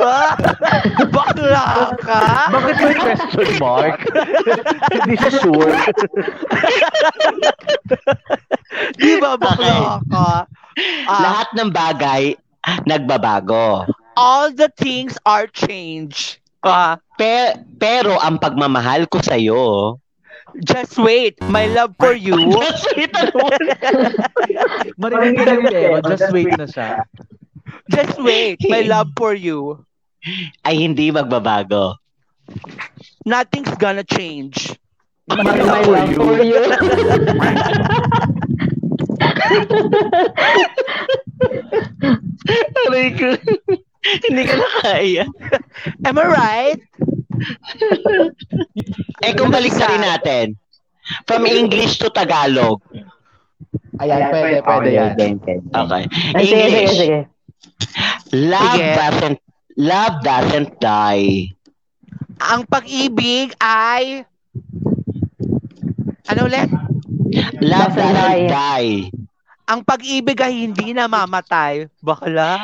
[0.00, 0.20] ha?
[1.14, 2.22] Bakla ka?
[2.50, 3.98] Bakit may question mark?
[4.98, 5.72] Hindi siya sure.
[8.96, 10.46] Di ba bakla ka?
[11.08, 12.36] Ah, Lahat ng bagay
[12.86, 13.86] nagbabago.
[14.18, 16.38] all the things are changed.
[16.60, 19.94] Ah, Pe- pero ang pagmamahal ko sa'yo,
[20.66, 22.34] just wait, my love for you.
[24.98, 27.06] Marinig ka rin pero just wait na siya.
[27.88, 29.86] Just wait, my love for you.
[30.66, 31.94] ay hindi magbabago.
[33.22, 34.74] Nothing's gonna change.
[35.30, 36.58] my love for you.
[42.88, 43.28] Aray ko.
[44.28, 45.24] hindi ka na kaya.
[46.06, 46.80] Am I right?
[49.22, 50.46] Eh kung balik na rin natin.
[51.24, 52.80] From English to Tagalog.
[53.98, 55.12] Ayan, pwede, pwede yan.
[55.66, 56.02] Okay.
[56.36, 56.94] Ay, sige, sige, English.
[56.94, 57.18] sige.
[58.30, 58.92] Love Sige.
[58.94, 59.38] doesn't
[59.80, 61.56] love doesn't die.
[62.38, 64.22] Ang pag-ibig ay
[66.28, 66.68] ano ulit?
[67.60, 68.46] Love doesn't die.
[68.48, 69.10] die.
[69.68, 71.92] Ang pag-ibig ay hindi namamatay.
[72.00, 72.56] Bakla.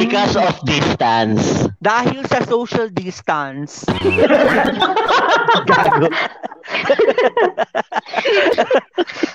[0.00, 1.68] Because of distance.
[1.84, 3.84] Dahil sa social distance.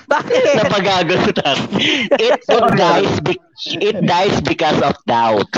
[0.09, 0.41] Bakit?
[0.49, 1.57] Sa pagagalutan.
[2.17, 2.41] It
[2.73, 3.37] dies be-
[3.77, 5.53] it dies because of doubt.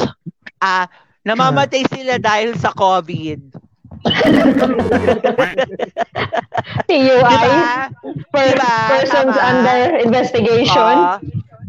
[0.59, 0.91] Ah,
[1.23, 3.66] namamatay sila dahil sa COVID.
[6.87, 7.07] TUI.
[7.07, 7.89] Diba?
[8.31, 8.75] Per- Diba?
[8.91, 9.49] persons Tama.
[9.49, 10.95] under investigation.
[10.97, 11.19] Ah,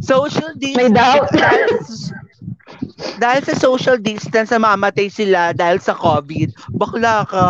[0.01, 1.29] social May doubt.
[1.33, 2.12] distance.
[3.22, 6.55] dahil sa social distance, namamatay sila dahil sa COVID.
[6.74, 7.49] Bakla ka.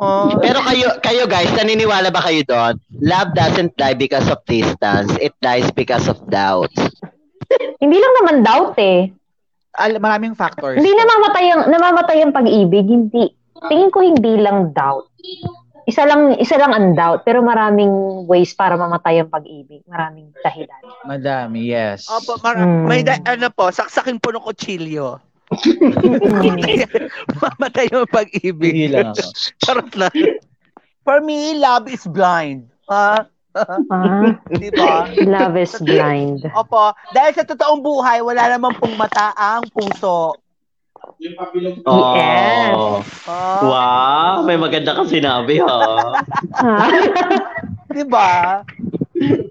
[0.00, 0.32] Oh.
[0.40, 2.80] Pero kayo kayo guys, naniniwala ba kayo doon?
[3.04, 5.12] Love doesn't die because of distance.
[5.20, 6.72] It dies because of doubt.
[7.82, 9.12] Hindi lang naman doubt eh.
[9.76, 10.80] Al- maraming factors.
[10.80, 13.30] Hindi namamatay ang namamatay ang pag-ibig, hindi.
[13.66, 15.10] Tingin ko hindi lang doubt.
[15.84, 17.90] Isa lang isa lang ang doubt, pero maraming
[18.24, 19.82] ways para mamatay ang pag-ibig.
[19.84, 20.80] Maraming dahilan.
[21.02, 22.06] Madami, yes.
[22.06, 22.86] Opo, mar- Mm.
[22.86, 25.18] may da- ano po, saksakin po ng kutsilyo.
[27.42, 28.70] Mamatay yung pag-ibig.
[28.70, 29.28] Hindi lang ako.
[29.64, 30.14] Charot lang.
[31.02, 32.70] For me, love is blind.
[32.86, 33.26] Ha?
[33.50, 34.30] Ah,
[34.62, 35.10] Di ba?
[35.26, 36.46] love is blind.
[36.54, 36.94] Opo.
[37.10, 40.38] Dahil sa totoong buhay, wala naman pong mata ang puso.
[41.18, 42.76] Yes.
[43.26, 45.78] Ah, Wow, may maganda ka sinabi ha.
[46.56, 46.88] Ah,
[47.94, 48.62] Di ba?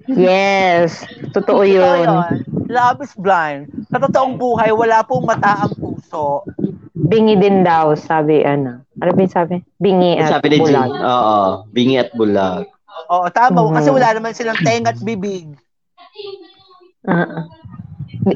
[0.07, 1.03] yes.
[1.35, 2.07] Totoo yun.
[2.07, 2.33] yun.
[2.69, 3.67] Love is blind.
[3.89, 6.45] Sa totoong buhay, wala pong mata ang puso.
[6.93, 8.85] Bingi din daw, sabi ano.
[9.01, 9.55] Ano ba yung sabi?
[9.81, 10.91] Bingi at Sabi bulag.
[10.93, 11.39] Oo,
[11.73, 12.69] bingi at bulag.
[13.09, 13.65] Oo, tama.
[13.65, 13.73] Mhm.
[13.73, 15.55] Kasi wala naman silang tenga at bibig.
[17.07, 17.47] Ah.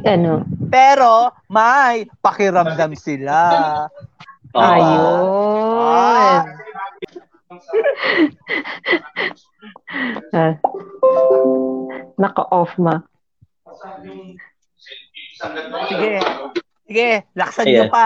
[0.01, 0.41] Ano?
[0.73, 3.37] Pero, may pakiramdam sila.
[4.53, 4.61] Oo.
[4.61, 6.41] Ayun.
[10.33, 10.57] Ah.
[12.17, 13.05] Naka-off ma.
[15.87, 16.17] Sige.
[16.89, 17.87] Sige, laksan Ayan.
[17.87, 18.05] nyo pa.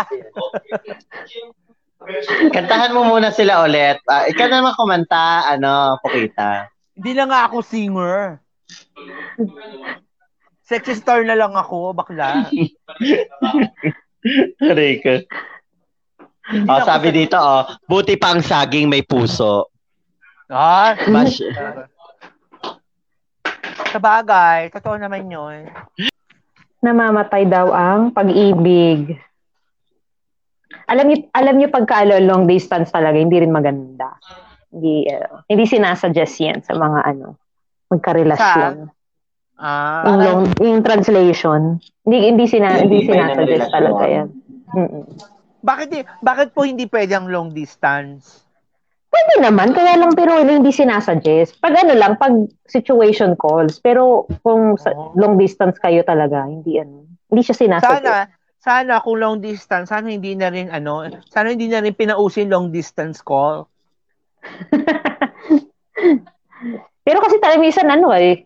[2.56, 3.98] Kantahan mo muna sila ulit.
[4.06, 6.70] Ah, ikaw naman kumanta, ano, Pukita.
[6.94, 8.38] Hindi na nga ako singer.
[10.68, 12.52] Sexy star na lang ako, bakla.
[14.76, 15.24] Rico.
[16.68, 19.72] Oh, sabi sa- dito, oh, buti pa ang saging may puso.
[20.52, 21.40] Ah, Mas,
[23.88, 25.72] sa bagay, totoo naman yun.
[26.84, 29.16] Namamatay daw ang pag-ibig.
[30.88, 34.20] Alam niyo, alam niyo pagka long distance talaga, hindi rin maganda.
[34.68, 37.40] Hindi, ano, hindi sinasuggest yan sa mga ano,
[37.88, 38.97] magkarelasyon.
[39.58, 44.28] Ah, Yung, long, yung translation, hindi, hindi, sina, hindi sinasuggest talaga yan.
[44.78, 45.04] Mm-mm.
[45.66, 48.46] bakit, di- bakit po hindi pwede ang long distance?
[49.10, 51.58] Pwede naman, kaya lang pero hindi sinasuggest.
[51.58, 52.38] Pag ano lang, pag
[52.70, 53.82] situation calls.
[53.82, 55.18] Pero kung sa, Oo.
[55.18, 58.06] long distance kayo talaga, hindi ano, hindi siya sinasuggest.
[58.06, 58.30] Sana,
[58.62, 62.70] sana kung long distance, sana hindi na rin ano, sana hindi na rin pinausin long
[62.70, 63.66] distance call.
[67.08, 68.44] Pero kasi talaga minsan ano eh,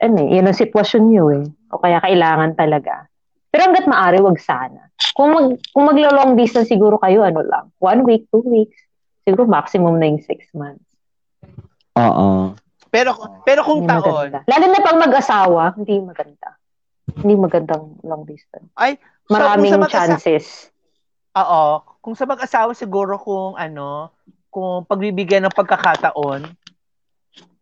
[0.00, 1.44] ano eh, yun ang sitwasyon nyo eh.
[1.68, 3.06] O kaya kailangan talaga.
[3.48, 4.88] Pero hanggat maaari, wag sana.
[5.12, 8.78] Kung mag, kung maglo-long distance siguro kayo, ano lang, one week, two weeks.
[9.20, 10.86] Siguro maximum na yung six months.
[11.92, 12.54] oo.
[12.90, 14.38] Pero pero kung Hindi taon, maganda.
[14.46, 16.48] Lalo na pag mag-asawa, hindi maganda.
[17.12, 18.66] Hindi magandang long distance.
[18.74, 20.46] ay, so, Maraming kung sa mag-asa- chances.
[21.32, 21.62] Oo,
[22.00, 24.10] kung sa mag-asawa siguro kung ano,
[24.48, 26.50] kung pagbibigyan ng pagkakataon,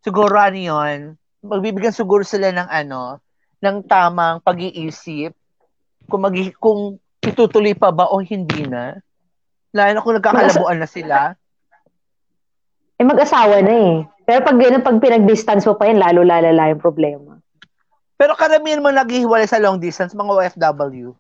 [0.00, 1.00] siguro ano yun,
[1.42, 3.22] magbibigyan siguro sila ng ano,
[3.62, 5.34] ng tamang pag-iisip,
[6.08, 8.96] kung, mag kung itutuloy pa ba o hindi na.
[9.74, 11.18] Lalo na kung nagkakalabuan na sila.
[12.98, 13.94] Eh, mag-asawa na eh.
[14.26, 17.38] Pero pag, yun, pag pinag-distance mo pa yan, lalo lalala yung problema.
[18.18, 21.14] Pero karamihan mo naghihiwalay sa long distance, mga OFW.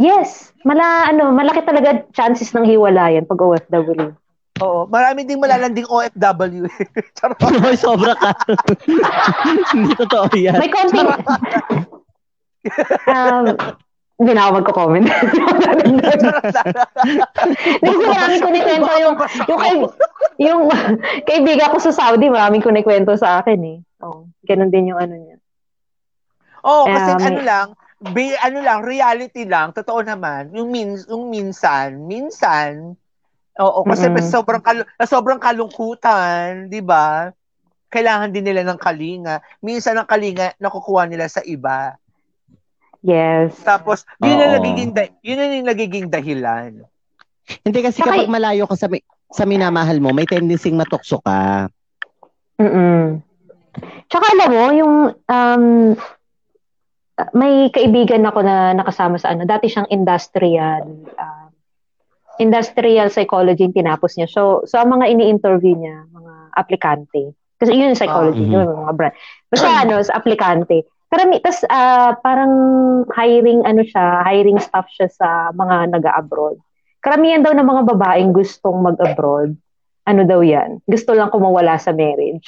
[0.00, 4.16] Yes, mala, ano, malaki talaga chances ng hiwalayan pag OFW.
[4.64, 6.64] Oo, marami ding malalanding OFW.
[7.16, 7.40] Charot.
[7.64, 8.32] Hoy, sobra ka.
[9.76, 10.56] Hindi totoo yan.
[10.56, 11.08] May konting...
[13.12, 13.44] um,
[14.16, 15.06] hindi na ako magko-comment.
[17.84, 19.76] Kasi maraming kunikwento yung, yung, kay,
[20.40, 20.60] yung
[21.28, 23.78] kaibigan ko sa Saudi, maraming kunikwento sa akin eh.
[24.00, 25.36] Oh, ganun din yung ano niya.
[26.64, 27.66] Oo, kasi Um, ano lang,
[28.16, 32.96] be, ano lang, reality lang, totoo naman, yung, min, yung minsan, minsan,
[33.60, 34.26] oo, kasi Mm-mm.
[34.26, 37.30] sobrang, na sobrang kalungkutan, di ba?
[37.88, 39.40] Kailangan din nila ng kalinga.
[39.62, 41.96] Minsan ang kalinga, nakukuha nila sa iba.
[43.00, 43.56] Yes.
[43.62, 44.54] Tapos, yun na Oo.
[44.58, 46.82] nagiging, da- yun na yung nagiging dahilan.
[47.62, 51.70] Hindi kasi Saka- kapag malayo ka sa, mi- sa minamahal mo, may tendency matukso ka.
[52.58, 53.22] Mm-mm.
[54.08, 55.64] Tsaka alam mo, yung um,
[57.32, 60.84] may kaibigan ako na nakasama sa ano, dati siyang industrial
[61.16, 61.48] um,
[62.38, 64.28] industrial psychology yung tinapos niya.
[64.28, 67.32] So, so ang mga ini-interview niya, mga aplikante.
[67.56, 68.54] Kasi yun yung psychology, Ah, mhm.
[68.54, 69.14] yun, mga brand.
[69.48, 70.84] Basta ano, sa aplikante.
[71.06, 72.52] Karami, tas ah, parang
[73.14, 76.58] hiring ano siya, hiring staff siya sa mga nag-abroad.
[77.00, 79.54] Karamihan daw ng mga babaeng gustong mag-abroad.
[80.04, 80.82] Ano daw yan?
[80.84, 82.46] Gusto lang kumawala sa marriage.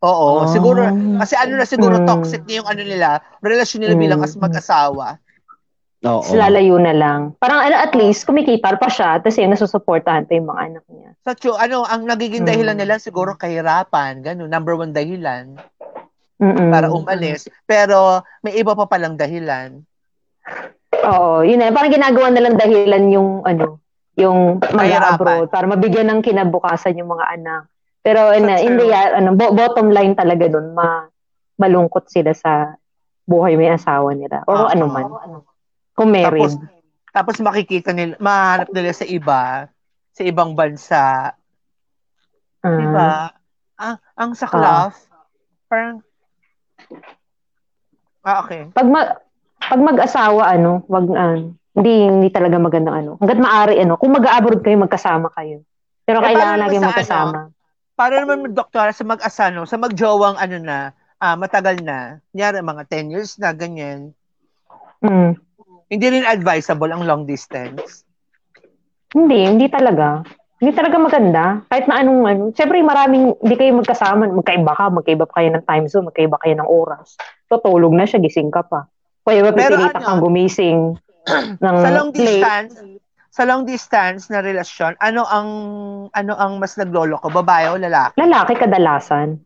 [0.00, 0.48] Oo, Ah.
[0.48, 0.84] siguro,
[1.18, 2.06] kasi ano na siguro Mm.
[2.06, 3.08] toxic na yung ano nila,
[3.40, 4.26] relasyon nila bilang Mm.
[4.26, 5.06] as mag-asawa.
[6.04, 6.20] Oo.
[6.20, 7.20] Tapos lalayo na lang.
[7.40, 11.10] Parang ano, at least, kumikita pa siya, tapos yun, nasusuportahan pa yung mga anak niya.
[11.24, 12.82] Sa tsu- ano, ang nagiging dahilan Mm.
[12.84, 15.56] nila siguro kahirapan, ganun, number one dahilan
[16.36, 16.68] Mm-mm.
[16.68, 17.48] para umalis.
[17.64, 19.80] Pero may iba pa palang dahilan.
[21.04, 21.72] Oo, yun na.
[21.72, 23.80] Parang ginagawa na lang dahilan yung, ano,
[24.14, 27.62] yung mga abroad para mabigyan ng kinabukasan yung mga anak.
[28.04, 28.92] Pero in, Sa in true.
[28.92, 31.08] the, ano, bo- bottom line talaga dun, ma,
[31.56, 32.76] malungkot sila sa
[33.24, 34.44] buhay may asawa nila.
[34.44, 34.68] O Oo.
[34.68, 35.04] ano man.
[35.94, 36.42] Kung married.
[36.42, 36.52] Tapos,
[37.14, 39.70] tapos makikita nila, mahanap nila sa iba,
[40.10, 41.34] sa ibang bansa.
[42.62, 43.30] Ah, Di ba?
[43.74, 44.94] Ah, ang saklaf,
[45.70, 46.02] parang,
[48.22, 48.70] ah, okay.
[48.70, 49.18] pag ma-
[49.58, 51.38] pag mag-asawa ano, wag ah,
[51.74, 53.10] hindi hindi talaga magandang ano.
[53.18, 55.66] Hangga't maaari ano, kung mag-abroad kayo magkasama kayo.
[56.06, 57.40] Pero Eh, kailangan lagi magkasama.
[57.94, 60.90] Para naman, doktor, sa mag-asano, sa magjowang ano na,
[61.22, 64.10] ah, matagal na, nyari mga 10 years na, ganyan,
[65.04, 65.36] Mm.
[65.94, 68.02] Hindi rin advisable ang long distance.
[69.14, 70.26] Hindi, hindi talaga.
[70.58, 71.44] Hindi talaga maganda.
[71.70, 72.42] Kahit na anong ano.
[72.50, 74.26] Siyempre, maraming, hindi kayo magkasama.
[74.26, 77.14] Magkaiba ka, magkaiba pa kayo ng time zone, magkaiba kayo ng oras.
[77.46, 78.90] Tutulog na siya, gising ka pa.
[79.24, 80.78] Kaya pipilitan ano, kang gumising
[81.64, 82.18] ng sa long late?
[82.20, 82.72] distance,
[83.32, 85.48] sa long distance na relasyon, ano ang
[86.12, 88.20] ano ang mas naglolo ko, babae o lalaki?
[88.20, 89.40] Lalaki kadalasan.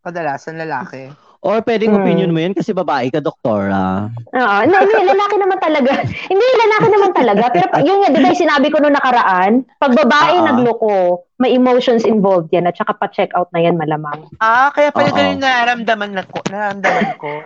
[0.00, 1.10] Kadalasan lalaki.
[1.40, 2.04] Or pwedeng Hmm.
[2.04, 4.12] opinion mo yun kasi babae ka, doktora.
[4.12, 5.90] Oo, no, hindi, lalaki naman talaga.
[6.32, 7.44] hindi, lalaki naman talaga.
[7.48, 10.44] Pero yun nga, di ba yung sinabi ko nung nakaraan, pag babae Oo.
[10.44, 10.94] nagloko,
[11.40, 14.28] may emotions involved yan at saka pa-check out na yan malamang.
[14.36, 17.40] Ah, kaya pala ganun naramdaman na ko, naramdaman ko.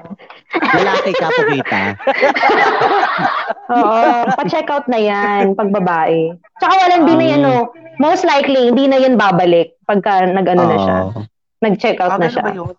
[0.75, 1.81] Lalaki ka, Pugita.
[3.71, 4.03] Oo,
[4.35, 6.35] pa-check out na yan pag babae.
[6.59, 7.55] Tsaka wala, hindi na yan, Um, no.
[7.95, 10.97] Most likely, hindi na yan babalik pagka nag-ano na siya.
[11.63, 12.43] Nag-check out Ah, na siya.
[12.43, 12.75] ba yun?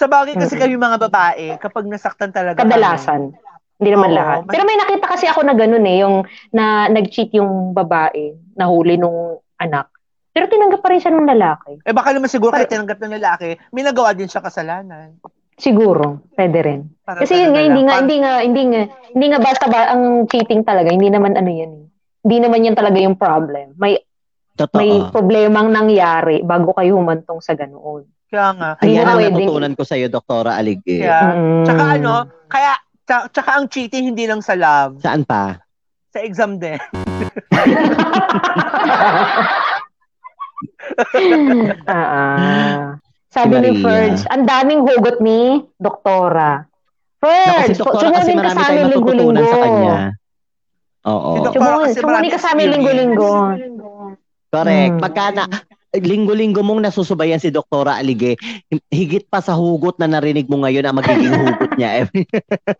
[0.00, 0.64] Sa bagay kasi Mm-mm.
[0.64, 3.36] kami mga babae, kapag nasaktan talaga kami, Kadalasan.
[3.76, 4.38] Hindi naman Oo, lahat.
[4.44, 8.96] may- Pero may nakita kasi ako na ganun eh, yung na nag-cheat yung babae, nahuli
[8.96, 9.92] nung anak.
[10.32, 11.84] Pero tinanggap pa rin siya ng lalaki.
[11.84, 15.20] eh baka naman siguro kahit Par- tinanggap ng lalaki, may nagawa din siya kasalanan.
[15.60, 16.80] Siguro, pwede rin.
[17.04, 18.80] Para Kasi yun nga, hindi nga, hindi nga, hindi nga,
[19.12, 21.86] hindi nga basta ba ang cheating talaga, hindi naman ano yan eh.
[22.24, 23.76] Hindi naman yan talaga yung problem.
[23.76, 24.00] May
[24.56, 24.76] Totoo.
[24.76, 28.04] may problemang nangyari bago kayo humantong sa ganoon.
[28.30, 28.70] Kaya nga.
[28.78, 31.02] Ayan ang natutunan ko sa'yo, Doktora Aligid.
[31.02, 31.64] Kaya, Mm.
[31.66, 32.14] tsaka ano,
[32.46, 32.72] kaya,
[33.02, 35.58] tsa- tsaka ang cheating hindi lang sa love, Saan pa?
[36.08, 36.78] sa exam din.
[41.86, 42.96] Ah.
[43.30, 43.82] Sabi Si ni Maria.
[44.10, 45.40] Ferds, ang daming hugot ni
[45.76, 46.66] Doktora.
[47.16, 49.46] Ferds, si Doktora kasi sumunin ka marami sa amin matututunan linggo-linggo.
[49.46, 49.96] sa kanya.
[51.02, 51.30] Oo.
[51.30, 53.32] Si Dok- Sumunin, Kasi sumunin marami ka sa amin linggo-linggo.
[54.50, 54.92] Correct.
[54.92, 55.00] Mm.
[55.00, 55.44] Pagka na,
[55.98, 58.38] linggo-linggo mong nasusubayan si Doktora Alige,
[58.94, 62.06] higit pa sa hugot na narinig mo ngayon ang magiging hugot niya.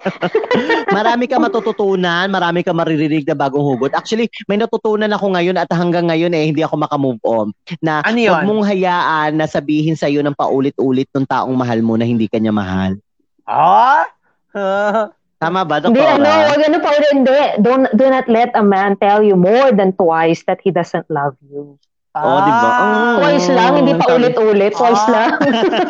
[0.97, 3.91] marami ka matututunan, marami ka maririnig na bagong hugot.
[3.99, 7.51] Actually, may natutunan ako ngayon at hanggang ngayon eh, hindi ako makamove on.
[7.83, 12.07] Na Ano huwag mong hayaan na sabihin sa'yo ng paulit-ulit ng taong mahal mo na
[12.07, 12.95] hindi ka niya mahal.
[13.43, 14.07] Ah?
[14.55, 15.11] Ah.
[15.41, 16.53] Tama ba, Hindi, ano, Doktora?
[16.53, 17.39] wag ano pa ulit, hindi.
[17.65, 21.35] Don't, do not let a man tell you more than twice that he doesn't love
[21.49, 21.81] you.
[22.11, 22.67] Oo, di ba?
[22.67, 22.83] Ah.
[22.83, 23.15] Mm.
[23.23, 24.75] Twice lang, hindi pa ulit-ulit.
[24.75, 25.11] Twice Ah.
[25.15, 25.31] lang.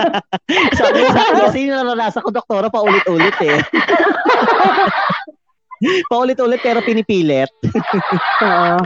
[0.79, 3.57] Sabi sa akin kasi yung naranasan ko, doktora, paulit-ulit eh.
[6.13, 7.49] paulit-ulit pero pinipilit.
[8.45, 8.85] Oo.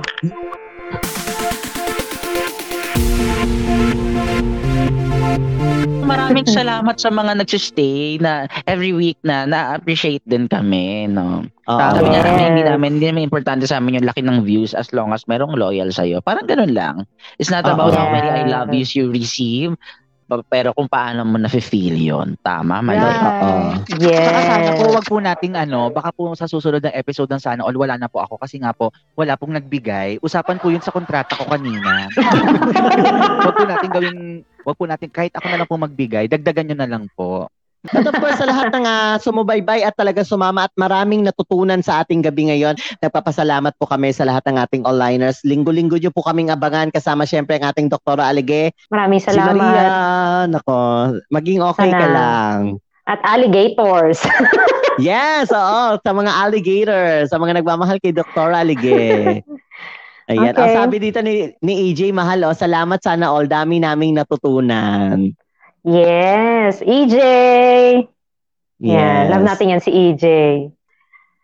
[6.05, 11.49] Maraming salamat sa mga nagsistay na every week na na-appreciate din kami, no.
[11.65, 11.81] Oo.
[11.81, 12.27] Sabi nga Yes.
[12.29, 15.25] namin, hindi namin, hindi namin importante sa amin yung laki ng views as long as
[15.25, 16.21] merong loyal sa'yo.
[16.21, 17.09] Parang ganun lang.
[17.41, 18.53] It's not about how many I Yes.
[18.53, 19.73] love yous you receive,
[20.49, 22.37] pero kung paano mo na-feel yun.
[22.45, 23.01] Tama, mali.
[23.01, 23.25] Yeah.
[23.25, 23.53] Oo.
[24.29, 24.77] Saka sana Yes.
[24.77, 27.97] po, wag po nating ano, baka po sa susunod ng episode ng Sana All, wala
[27.97, 30.21] na po ako kasi nga po, wala pong nagbigay.
[30.21, 32.13] Usapan po yun sa kontrata ko kanina.
[33.47, 34.21] wag po natin gawing,
[34.65, 37.47] wag po natin, kahit ako na lang po magbigay, dagdagan nyo na lang po.
[37.85, 42.01] At of course, sa lahat ng uh, sumubaybay at talaga sumama at maraming natutunan sa
[42.01, 45.45] ating gabi ngayon, nagpapasalamat po kami sa lahat ng ating onliners.
[45.45, 48.73] Linggo-linggo nyo po kaming abangan kasama syempre ang ating Doktora Alige.
[48.89, 50.49] Maraming Si Maria, salamat.
[50.49, 50.81] nako,
[51.29, 52.17] maging okay ka Sana.
[52.17, 52.59] lang.
[53.05, 54.25] At alligators.
[54.95, 58.55] Yes, oo, sa mga alligators, sa mga nagmamahal kay Dr.
[58.55, 59.43] Alige.
[60.25, 60.53] Ayan.
[60.53, 60.61] Okay.
[60.61, 63.45] Ang sabi dito ni, ni EJ Mahal, oh, salamat sana all.
[63.45, 65.37] Dami naming natutunan.
[65.85, 66.81] yes.
[66.81, 67.17] EJ.
[68.81, 68.91] Yes.
[68.97, 70.25] Yeah, love natin yan si EJ.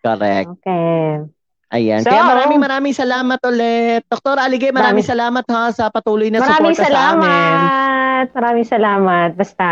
[0.00, 0.48] Correct.
[0.60, 1.28] Okay.
[1.70, 2.02] Ayan.
[2.02, 4.02] So, Kaya maraming maraming salamat ulit.
[4.08, 4.40] Dr.
[4.40, 5.12] Alige, maraming Dami.
[5.12, 6.90] salamat ha sa patuloy na Maraming suporta sa amin.
[6.90, 8.24] salamat.
[8.34, 9.30] Maraming salamat.
[9.36, 9.70] Basta,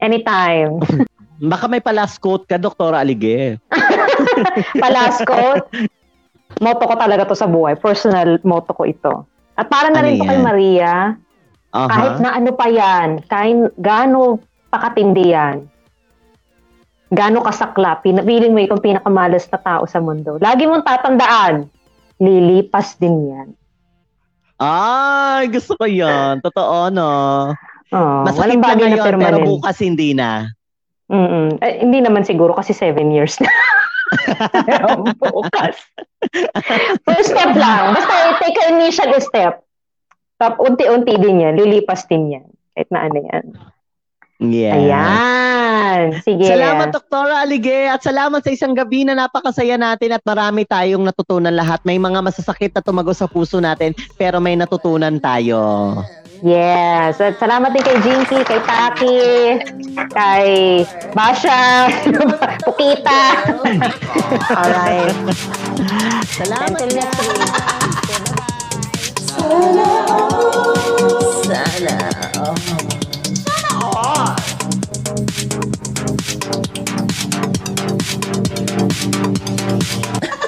[0.00, 0.82] anytime.
[1.52, 2.90] Baka may palas quote ka, Dr.
[2.90, 3.62] Alige.
[4.82, 5.62] Palasco,
[6.58, 7.78] motto ko talaga to sa buhay.
[7.78, 9.24] Personal motto ko ito.
[9.58, 10.44] At para na Ano rin to kay yan?
[10.46, 10.94] Maria,
[11.74, 11.88] Aha.
[11.90, 14.38] kahit na ano pa yan, kahit gaano
[14.70, 15.66] pakatindi yan,
[17.10, 20.36] gaano kasakla, pinapiling mo itong pinakamalas na tao sa mundo.
[20.38, 21.66] Lagi mong tatandaan,
[22.20, 23.48] lilipas din yan.
[24.58, 26.42] Ay, gusto ko yan.
[26.42, 27.10] Totoo, no?
[27.94, 30.50] Oh, Masakit na ngayon, pero bukas hindi na.
[31.08, 31.56] Mm-mm.
[31.64, 33.48] Eh, hindi naman siguro kasi seven years na.
[35.18, 35.76] Bukas.
[37.06, 37.96] First step lang.
[37.96, 39.62] Basta take an initial step.
[40.38, 41.58] Tap, unti-unti din yan.
[41.58, 42.46] Lilipas din yan.
[42.78, 43.44] Kahit na ano yan.
[44.38, 44.78] Yeah.
[44.78, 46.22] Ayan.
[46.22, 46.46] Sige.
[46.46, 47.26] Salamat, Dr.
[47.26, 47.90] Alige.
[47.90, 51.82] At salamat sa isang gabi na napakasaya natin at marami tayong natutunan lahat.
[51.82, 55.58] May mga masasakit na tumago sa puso natin, pero may natutunan tayo.
[56.42, 57.18] Yes.
[57.18, 59.18] At salamat din kay Jinky, kay Taki,
[60.14, 60.48] kay
[61.10, 61.90] Basha,
[62.64, 63.22] Pukita.
[64.54, 65.14] Alright.
[66.38, 66.78] Salamat.
[66.78, 67.42] Until next week.
[69.34, 69.90] Sana.
[71.42, 71.98] Sana.
[79.82, 80.47] Sana